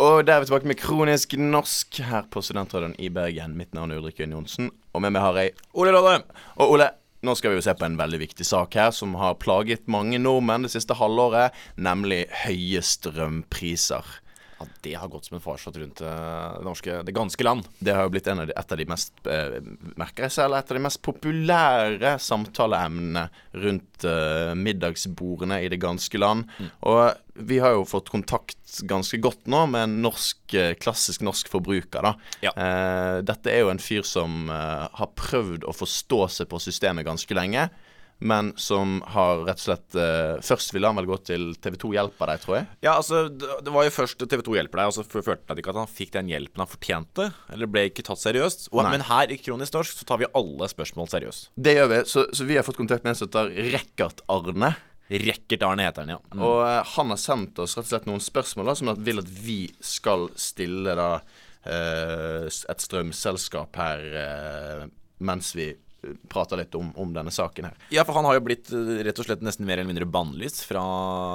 [0.00, 3.56] Og der er vi tilbake med Kronisk norsk her på Studentradioen i Bergen.
[3.56, 6.18] Mitt navn er Ulrik Jønn Johnsen, og med meg har jeg Ole Råde.
[6.60, 6.92] Og Ole,
[7.24, 10.20] nå skal vi jo se på en veldig viktig sak her som har plaget mange
[10.20, 14.20] nordmenn det siste halvåret, nemlig høye strømpriser.
[14.60, 17.68] Ja, det har gått som en farsott rundt eh, det norske, det ganske land.
[17.78, 19.56] Det har jo blitt en av de, et av de mest eh,
[19.96, 23.24] merker jeg selv, et av de mest populære samtaleemnene
[23.64, 26.44] rundt eh, middagsbordene i det ganske land.
[26.84, 27.06] Og
[27.40, 32.02] vi har jo fått kontakt ganske godt nå med en norsk, eh, klassisk norsk forbruker.
[32.02, 32.14] da.
[32.44, 32.52] Ja.
[32.52, 37.08] Eh, dette er jo en fyr som eh, har prøvd å forstå seg på systemet
[37.08, 37.70] ganske lenge.
[38.20, 42.32] Men som har rett og slett eh, Først ville han vel gå til TV2 Hjelper
[42.32, 42.66] deg, tror jeg.
[42.84, 45.72] Ja, altså, det var jo først TV 2 hjelper deg, og så følte han ikke
[45.72, 47.30] at han fikk den hjelpen han fortjente.
[47.54, 48.68] Eller ble ikke tatt seriøst.
[48.74, 51.50] Og, men her i Kronisk norsk så tar vi alle spørsmål seriøst.
[51.56, 52.04] Det gjør vi.
[52.12, 54.74] Så, så vi har fått kontakt med en som heter Rekkert Arne.
[55.10, 56.20] Rekkert Arne heter han, ja.
[56.30, 56.42] Mm.
[56.46, 59.22] Og eh, han har sendt oss rett og slett noen spørsmål da, som han vil
[59.24, 61.12] at vi skal stille da
[61.64, 64.84] eh, et strømselskap her eh,
[65.26, 65.72] mens vi
[66.28, 67.76] prater litt om, om denne saken her.
[67.88, 70.62] Ja, for han har jo blitt eh, rett og slett nesten mer eller mindre bannlyst
[70.68, 70.82] fra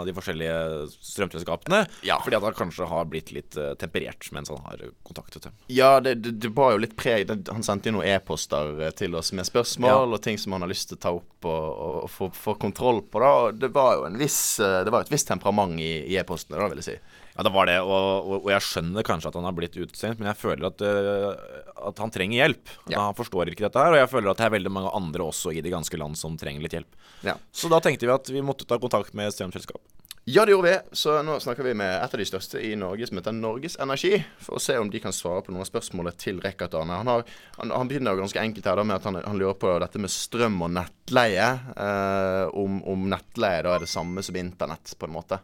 [0.07, 0.55] de forskjellige
[0.93, 1.83] strømselskapene.
[2.07, 2.17] Ja.
[2.23, 5.57] Fordi at han kanskje har blitt litt eh, temperert mens han har kontaktet dem.
[5.71, 9.15] Ja, det, det, det var jo litt preg Han sendte jo noen e-poster eh, til
[9.17, 11.99] oss med spørsmål og ting som han har lyst til å ta opp og, og,
[12.05, 13.21] og få, få kontroll på.
[13.21, 16.57] da Og Det var jo en viss Det var et visst temperament i, i e-postene,
[16.59, 16.97] da, vil jeg si.
[17.35, 17.91] Ja, det var det, og,
[18.23, 21.65] og, og jeg skjønner kanskje at han har blitt utestengt, men jeg føler at, uh,
[21.89, 22.71] at han trenger hjelp.
[22.87, 23.01] Ja.
[23.09, 25.51] Han forstår ikke dette her, og jeg føler at det er veldig mange andre også
[25.51, 26.95] i det ganske land som trenger litt hjelp.
[27.27, 27.35] Ja.
[27.51, 29.83] Så da tenkte vi at vi måtte ta kontakt med strømselskap.
[30.27, 30.95] Ja, det gjorde vi.
[30.97, 34.15] Så nå snakker vi med et av de største i Norge, som heter Norges Energi,
[34.41, 36.97] for å se om de kan svare på noen av spørsmålene til Rikard Arne.
[36.97, 37.27] Han, har,
[37.59, 40.01] han, han begynner jo ganske enkelt her da med at han, han lurer på dette
[40.01, 41.51] med strøm og nettleie.
[41.75, 45.43] Eh, om, om nettleie da er det samme som internett, på en måte.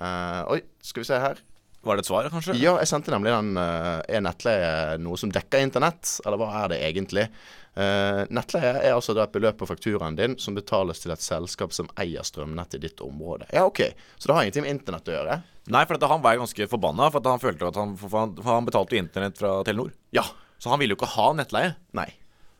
[0.00, 1.42] Eh, oi, skal vi se her.
[1.86, 2.56] Var det et svar, kanskje?
[2.58, 6.72] Ja, jeg sendte nemlig den eh, Er nettleie noe som dekker internett, eller hva er
[6.72, 7.28] det egentlig?
[7.76, 11.74] Eh, nettleie er altså da et beløp på fakturaen din som betales til et selskap
[11.76, 13.46] som eier strømnettet i ditt område.
[13.54, 13.84] Ja, OK.
[14.16, 15.40] Så det har ingenting med internett å gjøre?
[15.70, 18.68] Nei, for dette, han var ganske forbanna, for at han følte at han, han, han
[18.68, 19.92] betalte jo internett fra Telenor.
[20.16, 20.24] Ja.
[20.58, 21.74] Så han ville jo ikke ha nettleie.
[21.94, 22.08] Nei.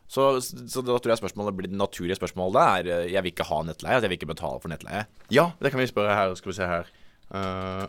[0.07, 3.57] Så, så da tror jeg spørsmålet blir det naturlige spørsmålet er Jeg vil ikke ha
[3.67, 5.03] nettleie, altså jeg vil ikke betale for nettleie.
[5.35, 6.37] Ja, det kan vi spørre her.
[6.39, 6.93] Skal vi se her.
[7.35, 7.87] Eh,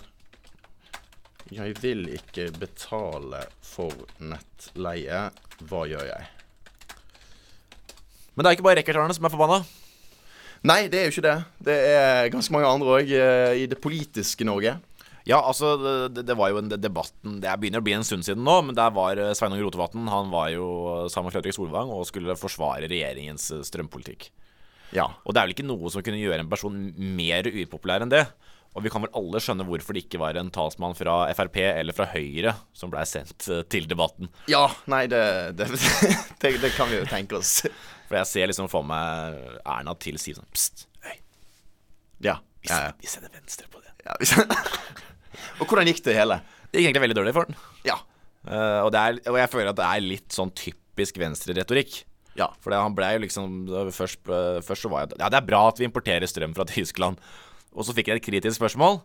[1.58, 5.28] jeg vil ikke betale for nettleie.
[5.68, 6.32] Hva gjør jeg?
[8.36, 9.62] Men det er ikke bare Rekkertarene som er forbanna.
[10.68, 11.38] Nei, det er jo ikke det.
[11.70, 14.76] Det er ganske mange andre òg i det politiske Norge.
[15.28, 15.74] Ja, altså,
[16.08, 18.78] det, det var jo en debatten Det begynner å bli en stund siden nå, men
[18.78, 20.68] der var eh, Sveinung Rotevatn Han var jo
[21.12, 24.30] sammen med Fredrik Solvang og skulle forsvare regjeringens eh, strømpolitikk.
[24.96, 25.10] Ja.
[25.26, 28.24] Og det er vel ikke noe som kunne gjøre en person mer upopulær enn det.
[28.78, 31.96] Og vi kan vel alle skjønne hvorfor det ikke var en talsmann fra Frp eller
[31.98, 34.30] fra Høyre som blei sendt eh, til debatten.
[34.52, 35.22] Ja, nei, det,
[35.58, 35.72] det,
[36.44, 37.64] det, det kan vi jo tenke oss.
[38.08, 41.16] For jeg ser liksom for meg Erna til si sånn Pst, høy,
[42.30, 42.38] Ja.
[42.62, 42.94] vi, ja, ja.
[43.02, 43.96] vi sender venstre på det.
[44.06, 44.46] ja.
[45.62, 46.38] Og hvordan gikk det hele?
[46.70, 47.58] Det gikk egentlig veldig dårlig for den.
[47.88, 47.98] Ja.
[48.48, 51.98] Uh, og, det er, og jeg føler at det er litt sånn typisk venstre-retorikk.
[52.38, 52.52] Ja.
[52.62, 53.56] For han ble jo liksom
[53.96, 56.68] først, eh, først så var jeg Ja, det er bra at vi importerer strøm fra
[56.70, 57.18] Tyskland.
[57.78, 59.00] Og så fikk jeg et kritisk spørsmål.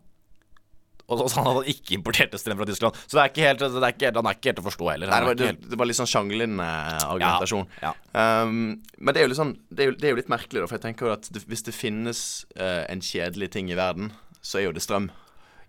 [1.13, 2.97] Og så sa han at han ikke importerte strøm fra Tyskland.
[3.05, 5.11] Så det er ikke helt, det er ikke, han er ikke helt å forstå heller.
[5.11, 7.69] Nei, det, var, det, helt, det var litt sånn sjanglin-argumentasjon.
[7.85, 10.67] Ja, Um, men det er sånn det er jo, det er jo litt merkelig, da.
[10.69, 12.19] For jeg tenker jo at det, hvis det finnes
[12.61, 14.11] uh, en kjedelig ting i verden,
[14.45, 15.09] så er jo det strøm.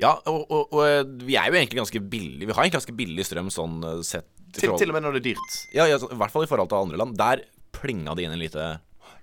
[0.02, 2.50] ja, og, og, og eh, vi er jo egentlig ganske billige.
[2.50, 5.22] Vi har egentlig ganske billig strøm sånn eh, sett Til, til og med når det
[5.22, 5.56] er dyrt.
[5.74, 7.16] Ja, ja, i hvert fall i forhold til andre land.
[7.20, 8.68] Der plinga det inn en lite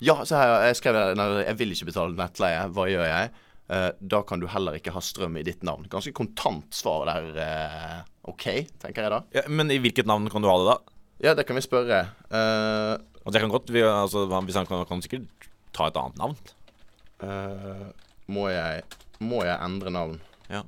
[0.00, 2.64] Ja, så her, jeg skrev nei, jeg vil ikke betale nettleie.
[2.72, 3.34] Hva gjør jeg?
[3.70, 5.84] Eh, da kan du heller ikke ha strøm i ditt navn.
[5.90, 7.28] Ganske kontant svar der.
[7.38, 8.46] eh, OK,
[8.82, 9.20] tenker jeg da.
[9.36, 10.96] ja, Men i hvilket navn kan du ha det, da?
[11.22, 12.02] Ja, det kan vi spørre.
[12.32, 16.16] Uh, Altså, jeg kan godt, vi, altså, Hvis han kan, kan sikkert ta et annet
[16.16, 16.36] navn.
[17.20, 17.90] Uh,
[18.32, 18.80] må, jeg,
[19.20, 20.14] må jeg endre navn?
[20.48, 20.62] Ja.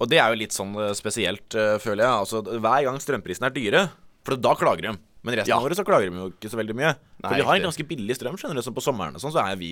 [0.00, 2.22] Og det er jo litt sånn spesielt, uh, føler jeg.
[2.24, 3.82] Altså, hver gang strømprisene er dyre,
[4.24, 4.94] for da klager de.
[5.24, 5.60] Men resten Ja.
[5.60, 6.94] av året så klager de jo ikke så veldig mye.
[6.96, 8.64] Nei, for vi har en ganske billig strøm, skjønner du.
[8.66, 9.70] Som på sommeren og sånn, så er vi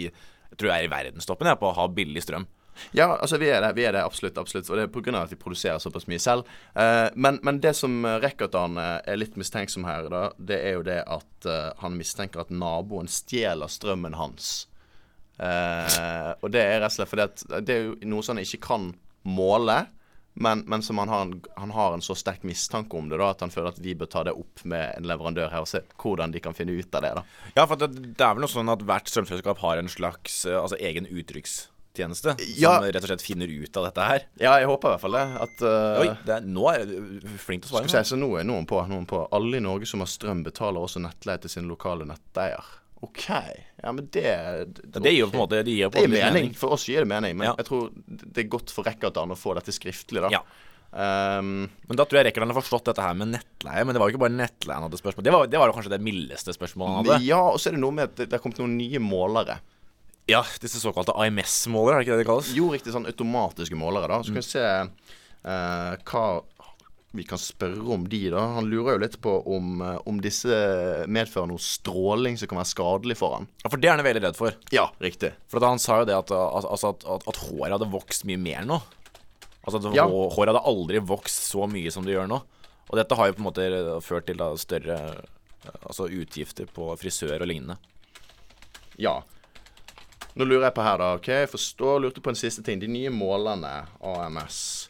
[0.53, 2.49] Jeg tror jeg er i verdenstoppen jeg, på å ha billig strøm.
[2.97, 4.39] Ja, altså vi er det, vi er det absolutt.
[4.41, 5.13] absolutt Og det er pga.
[5.21, 6.49] at vi produserer såpass mye selv.
[6.75, 11.03] Eh, men, men det som Rekkertan er litt mistenksom her, da, det er jo det
[11.05, 14.69] at uh, han mistenker at naboen stjeler strømmen hans.
[15.43, 18.45] Eh, og det er rett og slett fordi at det er jo noe som han
[18.45, 18.91] ikke kan
[19.27, 19.79] måle.
[20.35, 23.27] Men, men som han har, en, han har en så sterk mistanke om det da
[23.35, 25.83] at han føler at vi bør ta det opp med en leverandør her og se
[26.01, 27.11] hvordan de kan finne ut av det.
[27.19, 27.25] da
[27.59, 30.57] Ja, for det, det er vel noe sånn at hvert strømselskap har en slags eh,
[30.57, 32.79] altså, egen uttrykkstjeneste Ja.
[32.79, 34.25] som rett og slett finner ut av dette her.
[34.41, 35.25] Ja, jeg håper i hvert fall det.
[35.45, 37.91] At uh, Oi, det er, nå er du flink til å svare.
[37.93, 39.27] Skal vi si, så nå er noen på, noen på.
[39.37, 42.79] Alle i Norge som har strøm, betaler også nettleie til sin lokale netteier.
[43.03, 43.29] OK.
[43.83, 44.65] Ja, men det Ja,
[45.01, 46.35] Det gir jo på en måte Det gir på Det gir mening.
[46.35, 46.55] mening.
[46.55, 47.55] For oss gir det mening, men Ja.
[47.59, 50.31] jeg tror det er godt for Rekkertan å få dette skriftlig, da.
[50.31, 50.43] Ja.
[50.95, 53.85] Ehm, Men da tror jeg Rekkerland har forstått dette her med nettleie.
[53.85, 55.73] Men det var jo ikke bare nettleie han hadde spørsmål Det var, det var jo
[55.79, 57.25] kanskje det mildeste spørsmålet han hadde.
[57.27, 59.59] ja, og så er det noe med at det det har kommet noen nye målere.
[60.29, 62.53] Ja, disse såkalte AMS-målere, er det ikke det de kalles?
[62.55, 64.21] Jo, riktig sånn automatiske målere, da.
[64.23, 66.43] Så kan skal vi se eh, hva
[67.13, 68.41] vi kan spørre om de, da.
[68.57, 70.49] Han lurer jo litt på om, eh, om disse
[71.13, 73.49] medfører noe stråling som kan være skadelig for han.
[73.65, 74.57] Ja, For det er han veldig redd for.
[74.73, 75.35] Ja, riktig.
[75.53, 78.65] For han sa jo det at, altså at, at, at håret hadde vokst mye mer
[78.65, 78.81] nå.
[79.63, 80.07] Altså at Ja.
[80.09, 82.41] håret hadde aldri vokst så mye som det gjør nå.
[82.91, 84.97] Og dette har jo på en måte ført til da større
[85.87, 87.77] altså utgifter på frisør og lignende.
[88.99, 89.21] Ja.
[90.35, 91.13] Nå lurer jeg på her, da.
[91.15, 92.81] ok, Jeg forstår, lurte på en siste ting.
[92.81, 94.89] De nye målerne, AMS,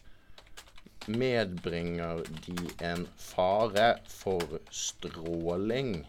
[1.07, 6.03] medbringer de en fare for stråling?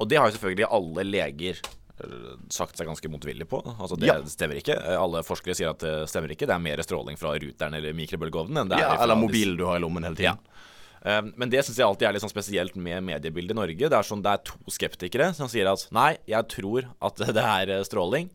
[0.00, 1.58] Og det har jo selvfølgelig alle leger
[2.00, 3.60] eh, sagt seg ganske motvillig på.
[3.76, 4.18] Altså Det Ja.
[4.24, 4.76] stemmer ikke.
[4.80, 6.46] Eh, Alle forskere sier at det stemmer ikke.
[6.48, 9.56] Det er mer stråling fra ruteren eller mikrobølgeovnen enn det Ja, er fra eller mobilen
[9.60, 10.38] du har i lommen hele tiden.
[10.38, 11.20] Ja.
[11.34, 13.88] Men det syns jeg alltid er litt sånn spesielt med mediebildet i Norge.
[13.88, 17.40] Det er sånn det er to skeptikere som sier at nei, jeg tror at det
[17.44, 18.28] er eh, stråling.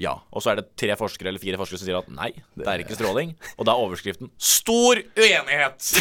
[0.00, 0.16] Ja.
[0.34, 2.82] Og så er det tre forskere eller fire forskere som sier at nei, det er
[2.82, 3.34] ikke stråling.
[3.58, 5.92] Og da er overskriften 'Stor uenighet'!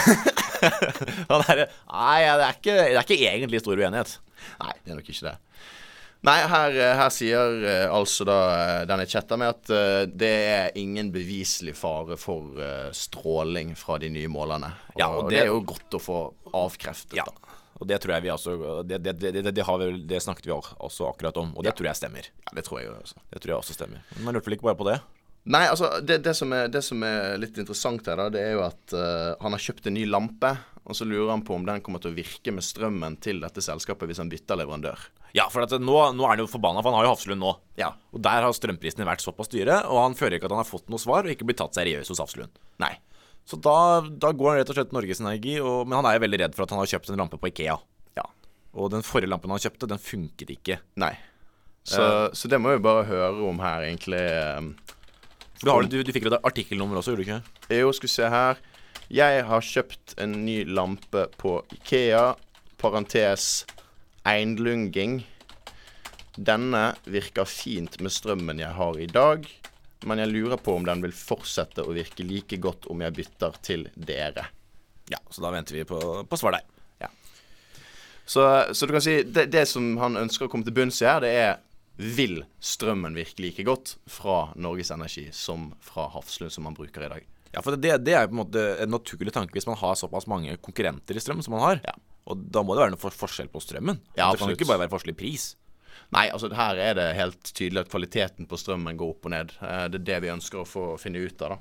[1.30, 4.14] Og det er, nei, det er, ikke, det er ikke egentlig stor uenighet.
[4.62, 5.36] Nei, det er nok ikke det.
[6.24, 10.30] Nei, her, eh, her sier eh, altså da eh, denne chatta med at uh, det
[10.54, 14.70] er ingen beviselig fare for uh, stråling fra de nye målerne.
[14.96, 16.20] Og, Ja, og det- det er jo godt å få
[16.56, 17.18] avkreftet.
[17.20, 17.26] Ja.
[17.28, 17.43] da.
[17.82, 18.54] Og det tror jeg vi også
[18.88, 21.66] Det, det, det, det, det, har vi, vel- det snakket vi også akkurat om, og
[21.66, 22.30] det tror jeg stemmer.
[22.46, 23.18] Ja, det tror jeg også.
[23.34, 24.04] Det tror jeg også stemmer.
[24.16, 25.00] Men Man lurte vel ikke bare på det?
[25.44, 28.54] Nei, altså, det, det, som er, det som er litt interessant her, da, det er
[28.56, 30.54] jo at uh, han har kjøpt en ny lampe,
[30.88, 33.60] og så lurer han på om den kommer til å virke med strømmen til dette
[33.64, 35.04] selskapet hvis han bytter leverandør.
[35.36, 37.52] Ja, for at nå, nå er han jo forbanna, for han har jo Hafslund nå.
[37.80, 37.90] Ja.
[38.16, 40.88] Og der har strømprisene vært såpass dyre, og han føler ikke at han har fått
[40.94, 42.62] noe svar, og ikke blitt tatt seriøst hos Hafslund.
[42.84, 42.94] Nei.
[43.46, 46.24] Så da, da går han rett og slett til Norges Energi, men han er jo
[46.24, 47.76] veldig redd for at han har kjøpt en lampe på Ikea.
[48.20, 48.24] Ja.
[48.80, 50.78] Og den forrige lampen han kjøpte, den funket ikke.
[51.04, 51.12] Nei.
[51.84, 54.22] Så, så det må vi bare høre om her, egentlig.
[54.24, 54.62] eh,
[55.60, 57.76] For du, har, du, du fikk jo et artikkelnummer også, gjorde du ikke?
[57.82, 58.62] Jo, skal vi se her.
[59.14, 62.24] Jeg har kjøpt en ny lampe på Ikea.
[62.80, 63.66] Parentes
[64.28, 65.20] einlunging.
[66.40, 69.44] Denne virker fint med strømmen jeg har i dag,
[70.10, 73.60] men jeg lurer på om den vil fortsette å virke like godt om jeg bytter
[73.66, 74.48] til dere.
[75.12, 76.66] Ja, så da venter vi på, på svar der.
[77.04, 77.10] Ja.
[78.26, 81.10] Så, så du kan si det, det som han ønsker å komme til bunns i
[81.10, 81.54] her, det er
[81.98, 87.12] vil strømmen virke like godt fra Norges Energi som fra Hafslund, som man bruker i
[87.12, 87.28] dag?
[87.54, 89.94] Ja, for det, det er jo på en måte en naturlig tanke hvis man har
[90.00, 91.84] såpass mange konkurrenter i strøm som man har.
[91.86, 91.94] Ja.
[92.32, 94.00] Og da må det være noe for forskjell på strømmen.
[94.18, 95.52] Ja, det kan jo ikke bare være forskjell i pris.
[96.14, 99.54] Nei, altså her er det helt tydelig at kvaliteten på strømmen går opp og ned.
[99.62, 101.60] Eh, Det er det vi ønsker å få finne ut av, da.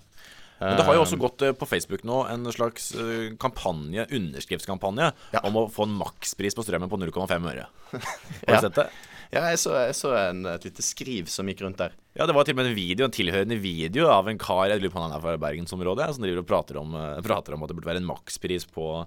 [0.63, 5.09] Men det har jo også gått eh, på Facebook nå en slags eh, kampanje, underskriftskampanje,
[5.35, 5.41] Ja.
[5.49, 7.67] om å få en makspris på strømmen på 0,5 øre.
[7.91, 8.61] Har du Ja.
[8.61, 8.87] sett det?
[9.33, 11.95] Ja, jeg så, jeg så en, et lite skriv som gikk rundt der.
[12.15, 14.83] Ja, det var til og med en video, en tilhørende video av en kar jeg
[14.83, 17.63] lurer på om han er fra bergensområdet, som driver og prater om, eh, prater om
[17.65, 19.07] at det burde være en makspris på,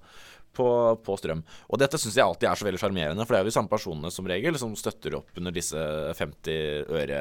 [0.56, 0.68] på,
[1.06, 1.41] på strøm.
[1.70, 3.72] Og dette syns jeg alltid er så veldig sjarmerende, for det er jo de samme
[3.72, 5.76] personene som regel som støtter opp under disse
[6.20, 7.20] 50 øre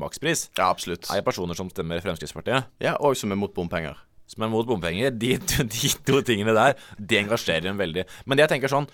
[0.00, 0.46] makspris.
[0.58, 1.10] Ja, absolutt.
[1.12, 3.98] Er personer som stemmer Fremskrittspartiet, Ja, Og som er mot bompenger.
[4.30, 5.10] som er mot bompenger.
[5.10, 8.04] De, de to tingene der, det engasjerer dem veldig.
[8.26, 8.86] Men det jeg tenker sånn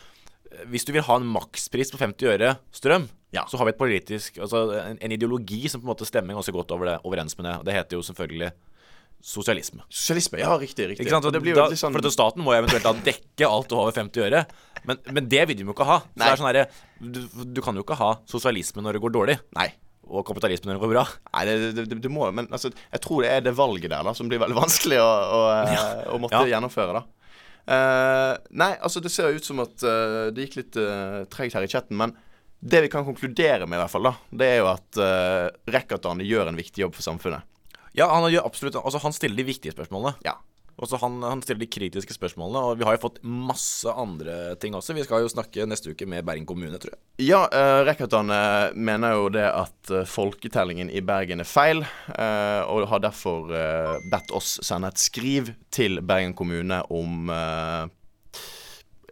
[0.70, 3.42] hvis du vil ha en makspris på 50 øre strøm, Ja.
[3.50, 6.54] så har vi et politisk Altså en, en ideologi som på en måte stemmer ganske
[6.54, 7.56] godt over det, overens med det.
[7.66, 8.52] Det heter jo selvfølgelig
[9.22, 9.82] sosialisme.
[9.90, 10.88] Sosialisme, ja, riktig.
[10.92, 11.08] riktig.
[11.12, 13.72] Og det blir jo da, litt sånn For at staten må eventuelt da dekke alt
[13.74, 14.44] over 50 øre.
[14.86, 15.98] Men, men det vil de jo ikke ha.
[16.04, 16.26] Så Nei.
[16.26, 16.60] det er sånn her,
[17.00, 17.18] du,
[17.56, 19.66] du kan jo ikke ha sosialisme når det går dårlig, Nei.
[20.06, 21.02] og kapitalisme når det går bra.
[21.32, 21.56] Nei, det,
[21.90, 24.42] det, det må Men altså, jeg tror det er det valget der da som blir
[24.44, 25.42] veldig vanskelig å, å,
[26.14, 26.52] å måtte Ja.
[26.56, 27.04] gjennomføre, da.
[27.66, 31.66] Uh, nei, altså, det ser ut som at uh, det gikk litt uh, tregt her
[31.66, 32.14] i chatten, men
[32.62, 36.24] det vi kan konkludere med, i hvert fall, da, det er jo at uh, Rekatane
[36.24, 37.42] gjør en viktig jobb for samfunnet.
[37.96, 40.16] Ja, han gjør absolutt Altså, han stiller de viktige spørsmålene.
[40.26, 40.36] Ja.
[40.76, 44.56] Og så han, han stiller de kritiske spørsmålene, og vi har jo fått masse andre
[44.60, 44.92] ting også.
[44.96, 47.00] Vi skal jo snakke neste uke med Bergen kommune, tror jeg.
[47.30, 48.40] Ja, uh, Rekatane
[48.76, 51.80] mener jo det at uh, folketellingen i Bergen er feil,
[52.12, 57.88] uh, og har derfor eh, bedt oss sende et skriv til Bergen kommune om eh,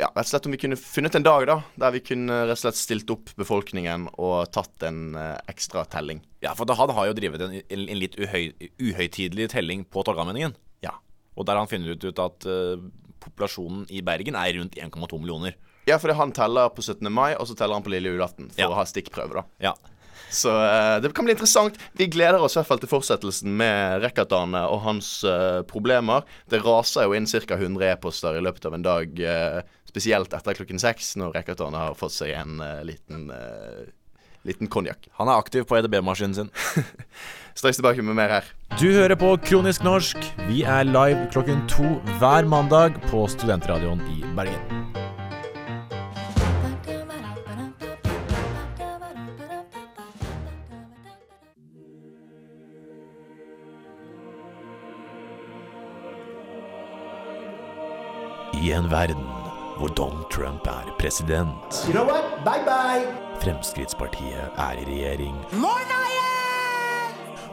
[0.01, 2.57] ja, rett og slett om vi kunne funnet en dag da, der vi kunne rett
[2.59, 6.23] og slett stilt opp befolkningen og tatt en uh, ekstra telling.
[6.43, 8.51] Ja, for da, han har jo drevet en, en, en litt uhøy,
[8.83, 10.57] uhøytidelig telling på Torgallmenningen.
[10.83, 10.97] Ja.
[11.39, 12.83] Og der han funnet ut at uh,
[13.25, 15.55] populasjonen i Bergen er rundt 1,2 millioner.
[15.87, 17.07] Ja, fordi han teller på 17.
[17.13, 18.71] mai, og så teller han på lille julaften for Ja.
[18.73, 19.45] å ha stikkprøve, da.
[19.71, 19.75] Ja.
[20.35, 21.79] Så uh, det kan bli interessant.
[21.95, 25.13] Vi gleder oss i hvert fall til fortsettelsen med Rekatane og hans
[25.71, 26.25] problemer.
[26.51, 27.55] Det raser jo inn ca.
[27.55, 29.21] 100 e-poster i løpet av en dag,
[29.95, 33.85] spesielt etter klokken seks, når Rekatane har fått seg en uh, liten uh,
[34.45, 35.07] Liten konjakk.
[35.19, 36.51] Han er aktiv på EDB-maskinen sin.
[37.57, 38.51] Straks tilbake med mer her.
[38.77, 40.19] Du hører på Kronisk norsk.
[40.51, 44.61] Vi er live klokken to hver mandag på Studentradioen i Bergen.
[58.61, 59.44] I en verden
[59.79, 62.45] hvor Donald Trump er president, You know what?
[62.45, 63.05] Bye bye.
[63.43, 65.37] Fremskrittspartiet er i regjering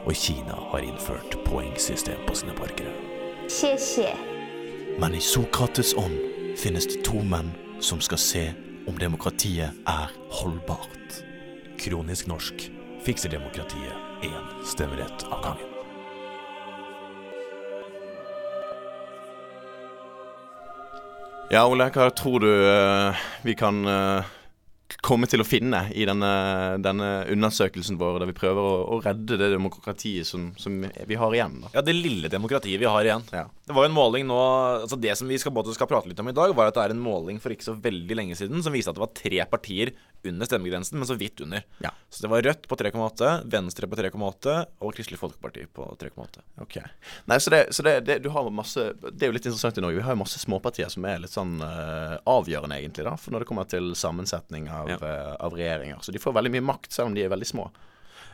[0.04, 2.92] og Kina har innført poengsystem på sine borgere.
[5.00, 6.18] Men i Sokrates ånd
[6.58, 8.44] finnes det to menn som skal se
[8.88, 11.22] om demokratiet er holdbart.
[11.82, 12.68] Kronisk norsk
[13.06, 15.71] fikser demokratiet én stemmerett av gangen.
[21.50, 24.30] Ja, Ole, hva tror du uh, vi kan uh,
[25.02, 26.30] komme til å finne i denne,
[26.82, 31.36] denne undersøkelsen vår, der vi prøver å, å redde det demokratiet som, som vi har
[31.36, 31.58] igjen?
[31.64, 31.72] da?
[31.76, 33.24] Ja, det lille demokratiet vi har igjen.
[33.34, 33.46] Ja.
[33.66, 34.38] Det var jo en måling nå
[34.82, 36.86] altså Det som vi skal, både skal prate litt om i dag, var at det
[36.86, 39.44] er en måling for ikke så veldig lenge siden som viste at det var tre
[39.50, 39.94] partier
[40.28, 41.62] under stemmegrensen, men så vidt under.
[41.82, 41.90] Ja.
[42.10, 46.44] Så det var Rødt på 3,8, Venstre på 3,8 og Kristelig Folkeparti på 3,8.
[46.62, 46.76] Ok.
[47.30, 49.84] Nei, så, det, så det, det, du har masse Det er jo litt interessant i
[49.84, 49.98] Norge.
[49.98, 53.44] Vi har jo masse småpartier som er litt sånn uh, avgjørende, egentlig, da, for når
[53.44, 55.00] det kommer til sammensetning av, Ja.
[55.02, 56.02] uh, av regjeringer.
[56.02, 57.70] Så de får veldig mye makt, selv om de er veldig små.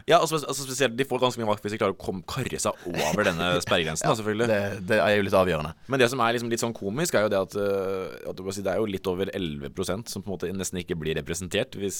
[0.09, 2.61] Ja, altså, altså spesielt De får ganske mye makt hvis de klarer å komme, karre
[2.63, 4.09] seg over denne sperregrensen.
[4.09, 5.75] da, selvfølgelig Det, det er jo litt avgjørende.
[5.93, 8.65] Men det som er liksom litt sånn komisk, er jo det at, øh, at si,
[8.65, 11.99] det er jo litt over 11% som på en måte nesten ikke blir representert, hvis,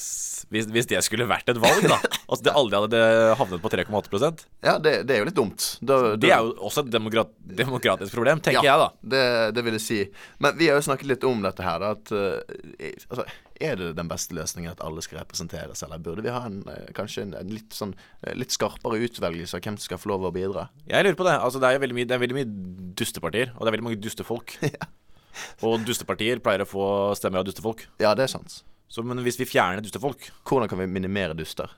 [0.53, 2.01] hvis, hvis det skulle vært et valg, da.
[2.29, 5.65] Altså det aldri hadde det havnet på 3,8% Ja, det, det er jo litt dumt.
[5.81, 8.91] Da, Det er jo også et demokrat, demokratisk problem, tenker jeg, da.
[9.01, 9.23] Det,
[9.57, 10.01] det vil jeg si.
[10.45, 11.81] Men vi har jo snakket litt om dette her.
[11.81, 13.25] Da, at, eh, altså,
[13.61, 16.93] er det den beste løsningen at alle skal representeres, eller burde vi ha en, eh,
[16.97, 20.29] kanskje en, en litt, sånn, eh, litt skarpere utvelgelse av hvem som skal få lov
[20.29, 20.69] å bidra?
[20.89, 21.37] Jeg lurer på det.
[21.41, 24.01] Altså, det er veldig mye, det er veldig mye dustepartier, og det er veldig mange
[24.03, 24.57] dustefolk.
[25.63, 26.85] Og dustepartier pleier å få
[27.15, 27.85] stemmer av dustefolk.
[28.03, 28.63] Ja, det er sant.
[28.91, 31.71] Så, men hvis vi fjerner dustefolk Hvordan kan vi minimere duster?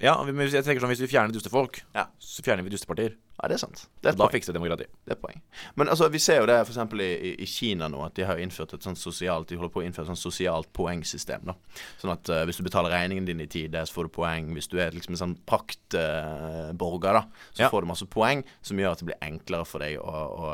[0.00, 2.06] Ja, jeg tenker sånn, hvis vi fjerner dustefolk, Ja.
[2.18, 3.14] så fjerner vi dustepartier.
[3.40, 3.86] Ja, det er sant.
[4.04, 4.84] Det er da fikser demokrati.
[5.06, 5.38] Det er et poeng.
[5.80, 6.76] Men altså, vi ser jo det f.eks.
[7.00, 9.84] I, i Kina nå, at de har innført et sånt sosialt De holder på å
[9.86, 11.46] innføre et sånt sosialt poengsystem.
[11.48, 11.54] da
[12.02, 14.50] Sånn at uh, hvis du betaler regningen din i tide, så får du poeng.
[14.52, 17.22] Hvis du er liksom en sånn praktborger, da,
[17.56, 17.70] så Ja.
[17.72, 20.52] får du masse poeng, som gjør at det blir enklere for deg å, å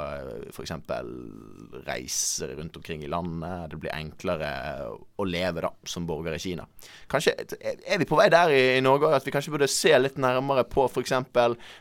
[0.55, 0.73] f.eks.
[1.87, 3.71] reise rundt omkring i landet.
[3.71, 4.53] Det blir enklere
[5.19, 6.67] å leve da som borger i Kina.
[7.11, 7.35] Kanskje
[7.87, 10.65] Er vi på vei der i, i Norge at vi kanskje burde se litt nærmere
[10.69, 11.13] på f.eks.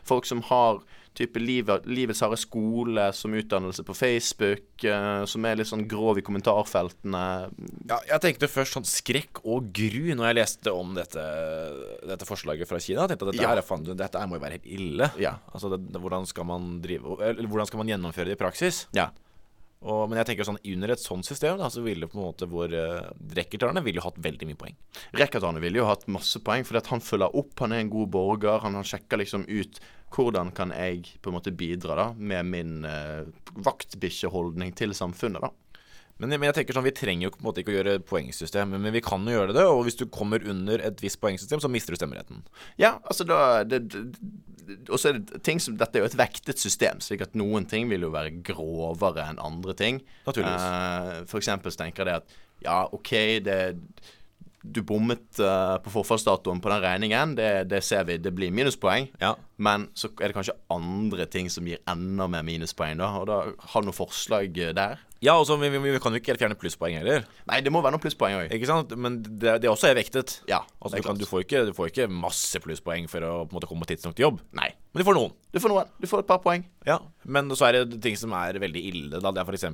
[0.06, 0.82] folk som har
[1.16, 6.20] type livet, Livets harde skole som utdannelse på Facebook, eh, som er litt sånn grov
[6.20, 7.22] i kommentarfeltene.
[7.88, 11.24] Ja, jeg tenkte først sånn skrekk og gru når jeg leste om dette,
[12.06, 13.06] dette forslaget fra Kina.
[13.06, 13.48] Jeg tenkte at dette, Ja.
[13.54, 15.10] her, er fan- dette her må jo være helt ille.
[15.18, 15.38] Ja.
[15.54, 18.86] Altså, det, det, hvordan skal man drive Eller hvordan skal man gjennomføre det i praksis?
[18.92, 19.10] Ja.
[19.86, 22.48] Og, men jeg tenker sånn under et sånt system, da, så ville på en måte
[22.50, 24.78] vår uh, Rekkertane ville jo hatt veldig mye poeng.
[25.14, 27.54] Rekkertane ville jo hatt masse poeng, at han følger opp.
[27.62, 28.64] Han er en god borger.
[28.64, 29.78] Han, han sjekker liksom ut
[30.16, 33.28] hvordan kan jeg på en måte bidra da med min uh,
[33.66, 35.42] vaktbikkjeholdning til samfunnet.
[35.42, 35.82] da
[36.18, 38.70] Men, men jeg tenker sånn, vi trenger jo på en måte ikke å gjøre poengsystem,
[38.72, 39.66] men, men vi kan jo gjøre det.
[39.70, 42.42] Og hvis du kommer under et visst poengsystem, så mister du stemmeretten.
[42.80, 44.06] Ja, altså da det, det,
[44.88, 47.68] Og så er det ting som Dette er jo et vektet system, slik at noen
[47.70, 50.02] ting vil jo være grovere enn andre ting.
[50.26, 50.66] Naturligvis.
[50.66, 53.12] Uh, for eksempel så tenker jeg det at ja, OK,
[53.44, 53.56] det
[54.72, 59.08] du bommet uh, på forfallsdatoen på den regningen, det, det ser vi, det blir minuspoeng.
[59.22, 59.34] Ja.
[59.56, 63.12] Men så er det kanskje andre ting som gir enda mer minuspoeng, da.
[63.20, 65.00] Og da har du noen forslag eh, der?
[65.24, 67.24] Ja, og vi, vi, vi kan jo ikke fjerne plusspoeng heller.
[67.48, 68.50] Nei, det må være noen plusspoeng òg.
[68.52, 68.92] Ikke sant?
[69.00, 70.40] Men det, det også er vektet.
[70.50, 73.54] Ja, Altså, du, kan, du, får ikke, du får ikke masse plusspoeng for å på
[73.54, 74.42] en måte komme tidsnok til jobb.
[74.58, 74.68] Nei.
[74.96, 75.32] Men du får noen.
[75.52, 75.88] Du får noen.
[76.00, 76.62] Du får et par poeng.
[76.88, 76.94] Ja,
[77.28, 79.20] Men så er det ting som er veldig ille.
[79.20, 79.28] Da.
[79.28, 79.66] Det er f.eks.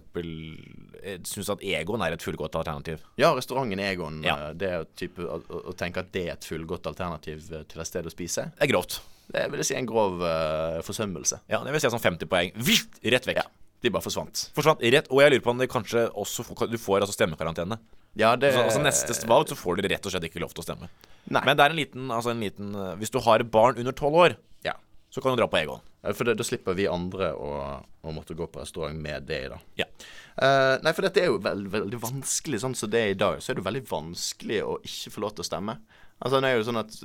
[1.02, 3.04] Jeg syns at Egon er et fullgodt alternativ.
[3.22, 4.18] Ja, restauranten Egon.
[4.26, 4.34] Ja.
[4.48, 7.84] eh, Det er type å, å, tenke at det er et fullgodt alternativ eh, til
[7.84, 8.48] et sted å spise.
[8.58, 8.98] Det er grovt.
[9.30, 11.44] Det vil jeg si en grov uh, forsømmelse.
[11.54, 12.50] Ja, det vil si sånn 50 poeng.
[12.58, 13.44] Vilt, rett vekk.
[13.44, 13.46] Ja.
[13.82, 14.48] De bare forsvant.
[14.58, 15.10] Forsvant rett.
[15.14, 17.78] Og jeg lurer på om det kanskje også Du får altså stemmekarantene.
[18.18, 20.62] Ja, det Altså, altså Neste valg så får du rett og slett ikke lov til
[20.62, 20.90] å stemme.
[21.32, 21.42] Nei.
[21.46, 24.18] Men det er en liten, altså en liten eh, Hvis du har barn under tolv
[24.26, 24.36] år.
[25.12, 25.82] Så kan du dra på Egon.
[26.16, 27.50] For det, da slipper vi andre å,
[27.84, 29.58] å måtte gå på restaurant med det, da.
[29.82, 29.86] Ja.
[30.32, 32.62] Uh, nei, for dette er jo veld, veldig vanskelig.
[32.62, 35.36] Sånn som det er i dag, så er det veldig vanskelig å ikke få lov
[35.36, 35.76] til å stemme.
[36.16, 36.96] Altså, det er jo sånn at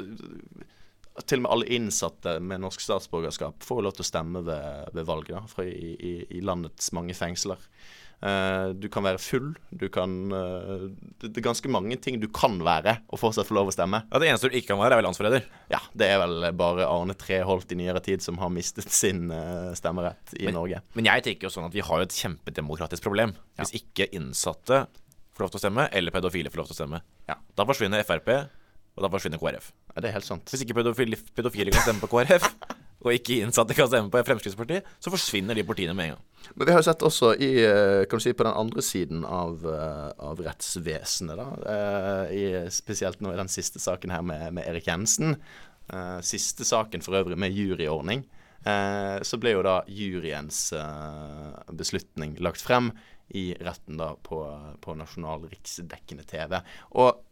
[1.17, 4.91] at til og med alle innsatte med norsk statsborgerskap får lov til å stemme ved,
[4.93, 7.61] ved valg da, i, i, i landets mange fengsler.
[8.17, 9.51] Eh, du kan være full.
[9.69, 10.87] Du kan eh,
[11.21, 14.01] det, er ganske mange ting du kan være og fortsatt få lov å stemme.
[14.09, 15.49] ja Det eneste du ikke kan være, er vel landsforræder.
[15.73, 19.73] Ja, det er vel bare Arne Treholt i nyere tid som har mistet sin eh,
[19.77, 20.81] stemmerett i Norge.
[20.97, 24.85] Men jeg tenker jo sånn at vi har jo et kjempedemokratisk problem hvis ikke innsatte
[25.37, 27.03] får lov til å stemme, eller pedofile får lov til å stemme.
[27.29, 27.37] Ja.
[27.57, 28.31] Da forsvinner Frp,
[28.97, 29.69] og da forsvinner KrF.
[29.93, 30.49] Ja, det er helt sant.
[30.49, 32.47] Hvis ikke pedofile, pedofile kan stemme på KrF,
[33.03, 36.23] og ikke innsatte kan stemme på Fremskrittspartiet, så forsvinner de partiene med en gang.
[36.55, 39.25] Men vi har jo sett også i, eh, kan du si, på den andre siden
[39.25, 41.47] av, eh, av rettsvesenet, da.
[41.73, 45.37] eh, I, spesielt nå i den siste saken her med, med Erik Jensen.
[46.19, 48.25] Siste saken for øvrig med juryordning.
[49.23, 50.73] så ble jo da juryens
[51.71, 52.91] beslutning lagt frem
[53.31, 54.41] i retten da på,
[54.81, 56.59] på nasjonal riksdekkende TV.
[56.99, 57.23] Og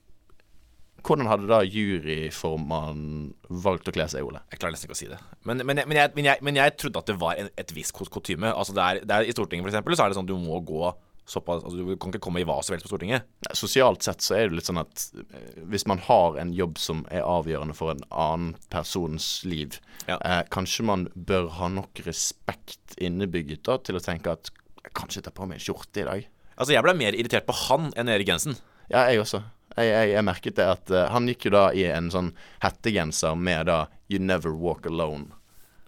[1.03, 4.41] hvordan hadde da juryformann valgt å kle seg, Ole?
[4.51, 5.19] Jeg klarer nesten ikke å si det.
[5.45, 7.93] Men, men, men, jeg, men, jeg, men jeg trodde at det var en, et visst
[7.95, 8.51] kutyme.
[8.53, 10.39] Altså det er, det er, I Stortinget for eksempel, så er det sånn at du
[10.41, 10.93] må gå
[11.25, 13.23] såpass altså Du kan ikke komme i hva som helst på Stortinget.
[13.57, 17.01] Sosialt sett så er det litt sånn at eh, hvis man har en jobb som
[17.09, 20.19] er avgjørende for en annen persons liv, Ja.
[20.21, 24.51] eh, kanskje man bør ha nok respekt innebygget da til å tenke at
[24.85, 26.27] jeg kan ikke ta på meg en skjorte i dag.
[26.61, 28.53] Altså Jeg ble mer irritert på han enn Erik Jensen.
[28.93, 29.41] Ja, jeg også.
[29.75, 32.29] Jeg, jeg, jeg merket det at uh, han gikk jo da i en sånn
[32.63, 35.33] hettegenser med da You Never Walk Alone.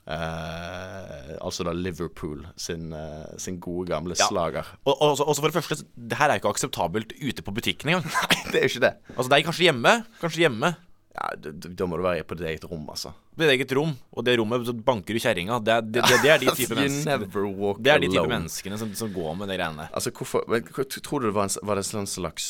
[0.07, 4.27] Uh, altså da Liverpool sin, uh, sin gode gamle Ja.
[4.29, 4.67] slager.
[4.85, 7.53] Og, og, og så for det første, det her er jo ikke akseptabelt ute på
[7.55, 8.07] butikken engang.
[8.15, 8.93] Nei, det er jo ikke det.
[9.15, 9.95] Altså Det er kanskje hjemme.
[10.21, 10.73] Kanskje hjemme.
[11.17, 13.11] Ja, Da må du være på ditt eget rom, altså.
[13.37, 13.95] Ditt eget rom.
[14.13, 15.57] Og det rommet så banker du kjerringa.
[15.65, 18.93] Det, det, det, det er de type You menneskene Det er de type menneskene som,
[18.97, 19.91] som går med de greiene der.
[19.97, 20.67] Altså, hvorfor men,
[21.01, 22.49] Tror du det var en, var det en sånn slags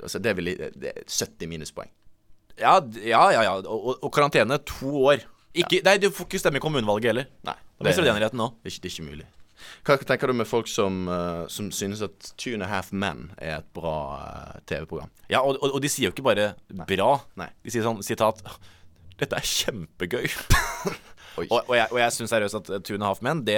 [0.00, 1.90] Altså, det er 70 minuspoeng.
[2.60, 3.42] Ja, ja, ja.
[3.44, 3.56] ja.
[3.60, 5.26] Og, og, karantene to år.
[5.56, 7.28] Ikke, nei, du får ikke stemme i kommunevalget heller.
[7.44, 7.56] Nei.
[7.80, 8.24] det, det, er.
[8.24, 9.28] Det er ikke, det er ikke mulig.
[9.86, 13.30] Hva tenker du med folk som, eh, som synes at Two and a Half Men
[13.38, 15.10] er et bra eh, TV-program?
[15.32, 17.20] Ja, og, og, og de sier jo ikke bare 'bra'.
[17.40, 17.50] Nei.
[17.64, 18.42] De sier sånn sitat
[19.20, 20.30] 'Dette er kjempegøy'.
[21.38, 23.54] Og, og jeg, og jeg syns seriøst at Two and a Half Men det,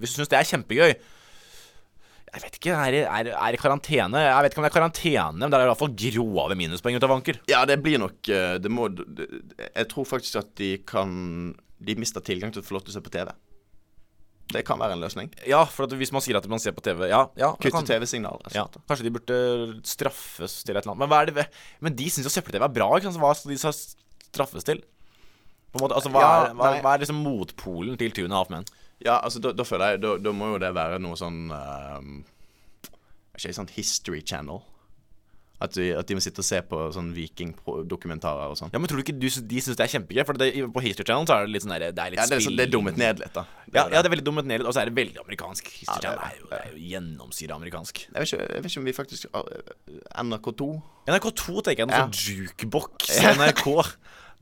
[0.00, 4.22] Hvis du syns det er kjempegøy Jeg vet ikke, er det, er, er det karantene?
[4.24, 6.96] Jeg vet ikke om det er karantene, men det er i hvert fall grove minuspoeng
[6.96, 7.38] ut av vanker.
[7.52, 11.12] Ja, det blir nok eh, Det må Jeg tror faktisk at de kan
[11.78, 13.30] De mister tilgang til å få lov til å se på TV.
[14.52, 15.30] Det kan være en løsning.
[15.48, 17.86] Ja, for at hvis man sier at man ser på TV Ja, ja Kutte kan-
[17.88, 18.42] TV-signal.
[18.54, 19.38] Ja, kanskje de burde
[19.88, 21.08] straffes til et eller annet.
[21.08, 21.48] Men er
[21.80, 22.90] Men de syns jo søppel-TV er bra.
[22.96, 23.16] Ikke sant?
[23.16, 23.72] Så Hva skal de
[24.28, 24.82] straffes til?
[25.72, 28.50] På en måte, altså, hva, Ja, er, hva, hva er liksom motpolen til Tune Half
[28.50, 28.64] Men?
[29.02, 32.24] Ja, altså da, da føler jeg Da, da må jo det være noe sånn um,
[33.34, 34.62] Ikke sånn History Channel.
[35.62, 38.72] At de, at de må sitte og se på sånn vikingdokumentarer og sånn.
[38.74, 40.24] Ja, men tror du ikke du, de syns det er kjempegøy?
[40.26, 42.26] For det, på History Channel så er det litt sånn der, Det er litt Ja,
[42.26, 43.44] det, er, sånn- det er dummet ned litt, da.
[43.64, 43.94] Det Ja, det.
[43.94, 45.70] ja, det er veldig dummet ned, litt, og så er det veldig amerikansk.
[45.78, 48.02] History Ja, det er Channel jo, det er jo gjennomsyra amerikansk.
[48.02, 49.44] Jeg vet, ikke, jeg vet ikke om vi faktisk uh,
[50.24, 50.68] NRK2
[51.14, 52.08] NRK2 tenker jeg noe Ja.
[52.08, 53.64] sånn jukebox NRK.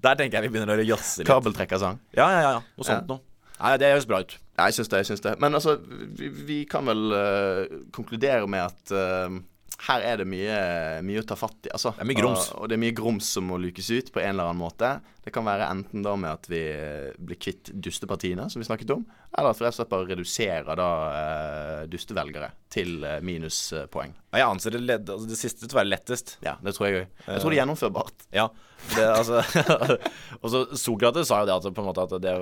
[0.02, 1.28] Der tenker jeg vi begynner å jazze litt.
[1.28, 2.00] Kabeltrekkersang.
[2.16, 2.56] Ja, ja, ja.
[2.78, 3.20] Noe sånt noe.
[3.62, 4.32] Nei, det høres bra ut.
[4.58, 4.98] Ja, jeg syns det.
[5.04, 5.76] jeg synes det Men altså,
[6.18, 7.62] vi, vi kan vel uh,
[7.94, 9.38] konkludere med at uh,
[9.82, 10.58] her er det mye,
[11.02, 11.70] mye å ta fatt i.
[11.74, 11.90] Altså.
[11.96, 12.50] Det er mye grums.
[12.52, 14.90] Og, og det er mye grums som må lukes ut på en eller annen måte.
[15.24, 18.94] Det kan være enten da med at vi eh, blir kvitt dustepartiene, som vi snakket
[18.94, 19.02] om,
[19.32, 24.14] eller at vi rett og slett bare reduserer da uh, dustevelgere til uh, minuspoeng.
[24.30, 26.36] Ja, jeg anser det, ledd, altså det siste til å være lettest.
[26.46, 27.20] Ja, det tror jeg òg.
[27.26, 28.26] Jeg tror det er gjennomførbart.
[28.34, 28.48] Ja.
[28.92, 29.42] Det, altså,
[30.42, 32.34] og så Sokrates sa jo det at på en måte at det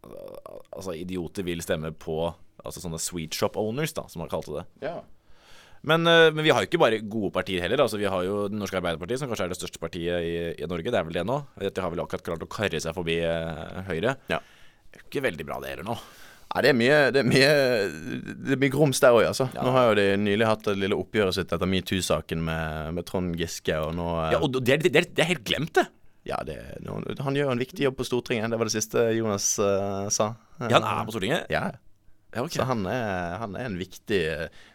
[0.00, 2.16] Altså, idioter vil stemme på
[2.64, 4.64] Altså sånne sweet shop owners, da, som han kalte det.
[4.84, 4.98] Ja.
[5.82, 7.80] Men, eh, men vi har jo ikke bare gode partier heller.
[7.86, 10.68] Altså Vi har jo Det norske Arbeiderpartiet, som kanskje er det største partiet i, i
[10.68, 10.92] Norge.
[10.92, 11.38] Det er vel det nå.
[11.60, 14.16] Dette har vel akkurat klart å karre seg forbi eh, Høyre.
[14.32, 14.40] Ja.
[14.90, 15.96] Det er ikke veldig bra, det heller nå.
[16.50, 17.50] Nei, det er mye Det er mye,
[18.42, 19.46] det er mye grums der òg, altså.
[19.54, 23.38] Nå har jo de nylig hatt det lille oppgjøret sitt etter metoo-saken med, med Trond
[23.38, 25.86] Giske, og nå eh, Ja, Og det det er, det er helt glemt, det.
[26.28, 26.58] Ja, det,
[27.24, 28.50] han gjør en viktig jobb på Stortinget.
[28.52, 30.34] Det var det siste Jonas uh, sa.
[30.60, 31.46] Ja, han er på Stortinget.
[31.48, 31.78] Ja, Ja,
[32.36, 34.20] ok Så han er, han er en, viktig,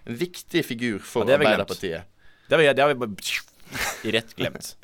[0.06, 1.40] en viktig figur for Ja.
[1.40, 2.12] Arbeiderpartiet.
[2.46, 4.76] Det har vi, det har vi bare rett glemt.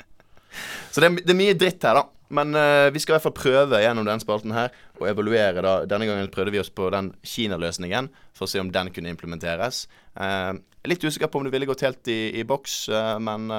[0.92, 2.08] Så det er, det er mye dritt her, da.
[2.32, 5.64] Men uh, vi skal i hvert fall prøve gjennom den spalten her å evaluere.
[5.64, 9.12] da Denne gangen prøvde vi oss på den Kina-løsningen for å se om den kunne
[9.12, 9.84] implementeres.
[10.16, 10.56] Uh,
[10.88, 13.52] litt usikker på om det ville gått helt i, i boks, uh, men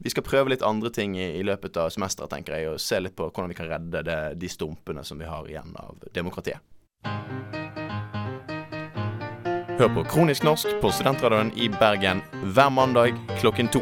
[0.00, 2.98] vi skal prøve litt andre ting i, i løpet av semesteret, tenker jeg, og se
[3.00, 6.64] litt på hvordan vi kan redde det, de stumpene som vi har igjen av demokratiet.
[9.80, 12.18] Hør på Kronisk norsk på Studentradioen i Bergen
[12.52, 13.80] hver mandag klokken to.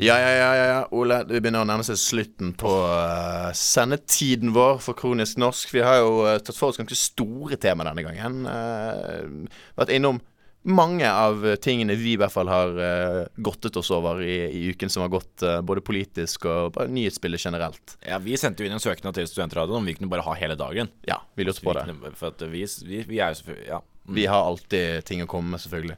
[0.00, 0.80] Ja, ja, ja, ja.
[0.96, 5.76] Ole, det begynner å nærme seg slutten på eh, sendetiden vår for Kronisk norsk.
[5.76, 8.46] Vi har jo eh, tatt for oss ganske store tema denne gangen.
[8.48, 9.44] Uh,
[9.76, 10.24] vært innom
[10.62, 14.90] mange av tingene vi i hvert fall har uh, godtet oss over i, i uken
[14.92, 17.96] som har gått, uh, både politisk og nyhetsbildet generelt.
[18.06, 20.58] Ja, Vi sendte jo inn en søknad til Studentradioen om vi kunne bare ha hele
[20.60, 20.90] dagen.
[21.08, 21.86] Ja, vi lurte på det.
[21.88, 23.80] Vi kunne- For at vi, vi, vi er jo selvfølgelig Ja.
[24.10, 24.14] Mm.
[24.16, 25.96] Vi har alltid ting å komme med, selvfølgelig.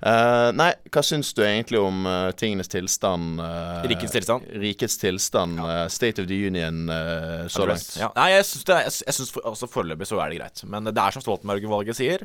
[0.00, 3.40] Uh, nei, hva syns du egentlig om eh, tingenes tilstand?
[3.42, 4.46] eh, Rikets tilstand?
[4.62, 5.58] Rikets tilstand.
[5.60, 7.90] eh, State of the Union eh, så langt.
[8.00, 8.08] Ja.
[8.16, 10.62] Nei, jeg syns for, altså foreløpig så er det greit.
[10.64, 12.24] Men det er som Stoltenberg-valget sier.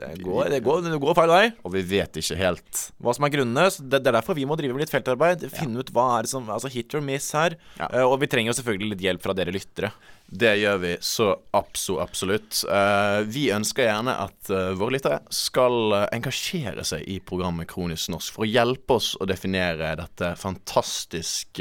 [0.00, 1.46] Det går, det, går, det går feil vei.
[1.66, 3.66] Og vi vet ikke helt Hva som er grunnene.
[3.68, 5.44] Det, det er derfor vi må drive med litt feltarbeid.
[5.52, 7.58] Finne ut hva er det som Altså hit or miss her.
[7.80, 7.90] Ja.
[7.92, 9.92] Uh, og vi trenger jo selvfølgelig litt hjelp fra dere lyttere.
[10.30, 11.28] Det gjør vi så
[11.58, 12.62] abso absolutt.
[12.70, 18.38] Uh, vi ønsker gjerne at uh, våre lyttere skal engasjere seg i programmet Kronisk norsk
[18.38, 21.60] for å hjelpe oss å definere dette fantastisk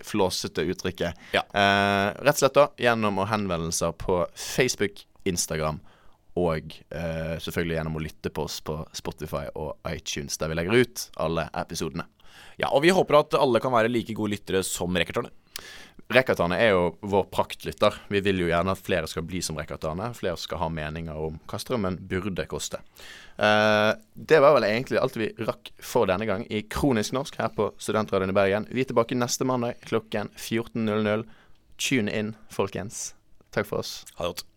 [0.00, 1.18] flåsete uttrykket.
[1.36, 1.42] Ja.
[1.52, 5.82] Rett og slett da gjennom henvendelser på Facebook, Instagram
[6.40, 10.80] og eh, selvfølgelig gjennom å lytte på oss på Spotify og iTunes, der vi legger
[10.80, 12.06] ut alle episodene.
[12.60, 15.32] Ja, og vi håper at alle kan være like gode lyttere som Rekkertane.
[16.10, 17.94] Rekkertane er jo vår praktlytter.
[18.10, 20.10] Vi vil jo gjerne at flere skal bli som Rekkertane.
[20.18, 22.80] Flere skal ha meninger om hva strømmen burde koste.
[23.38, 27.54] Eh, det var vel egentlig alt vi rakk for denne gang i Kronisk norsk her
[27.54, 28.68] på Studentradioen i Bergen.
[28.72, 31.26] Vi er tilbake neste mandag klokken 14.00.
[31.80, 33.12] Tune in, folkens.
[33.54, 34.00] Takk for oss.
[34.18, 34.49] Ha det godt.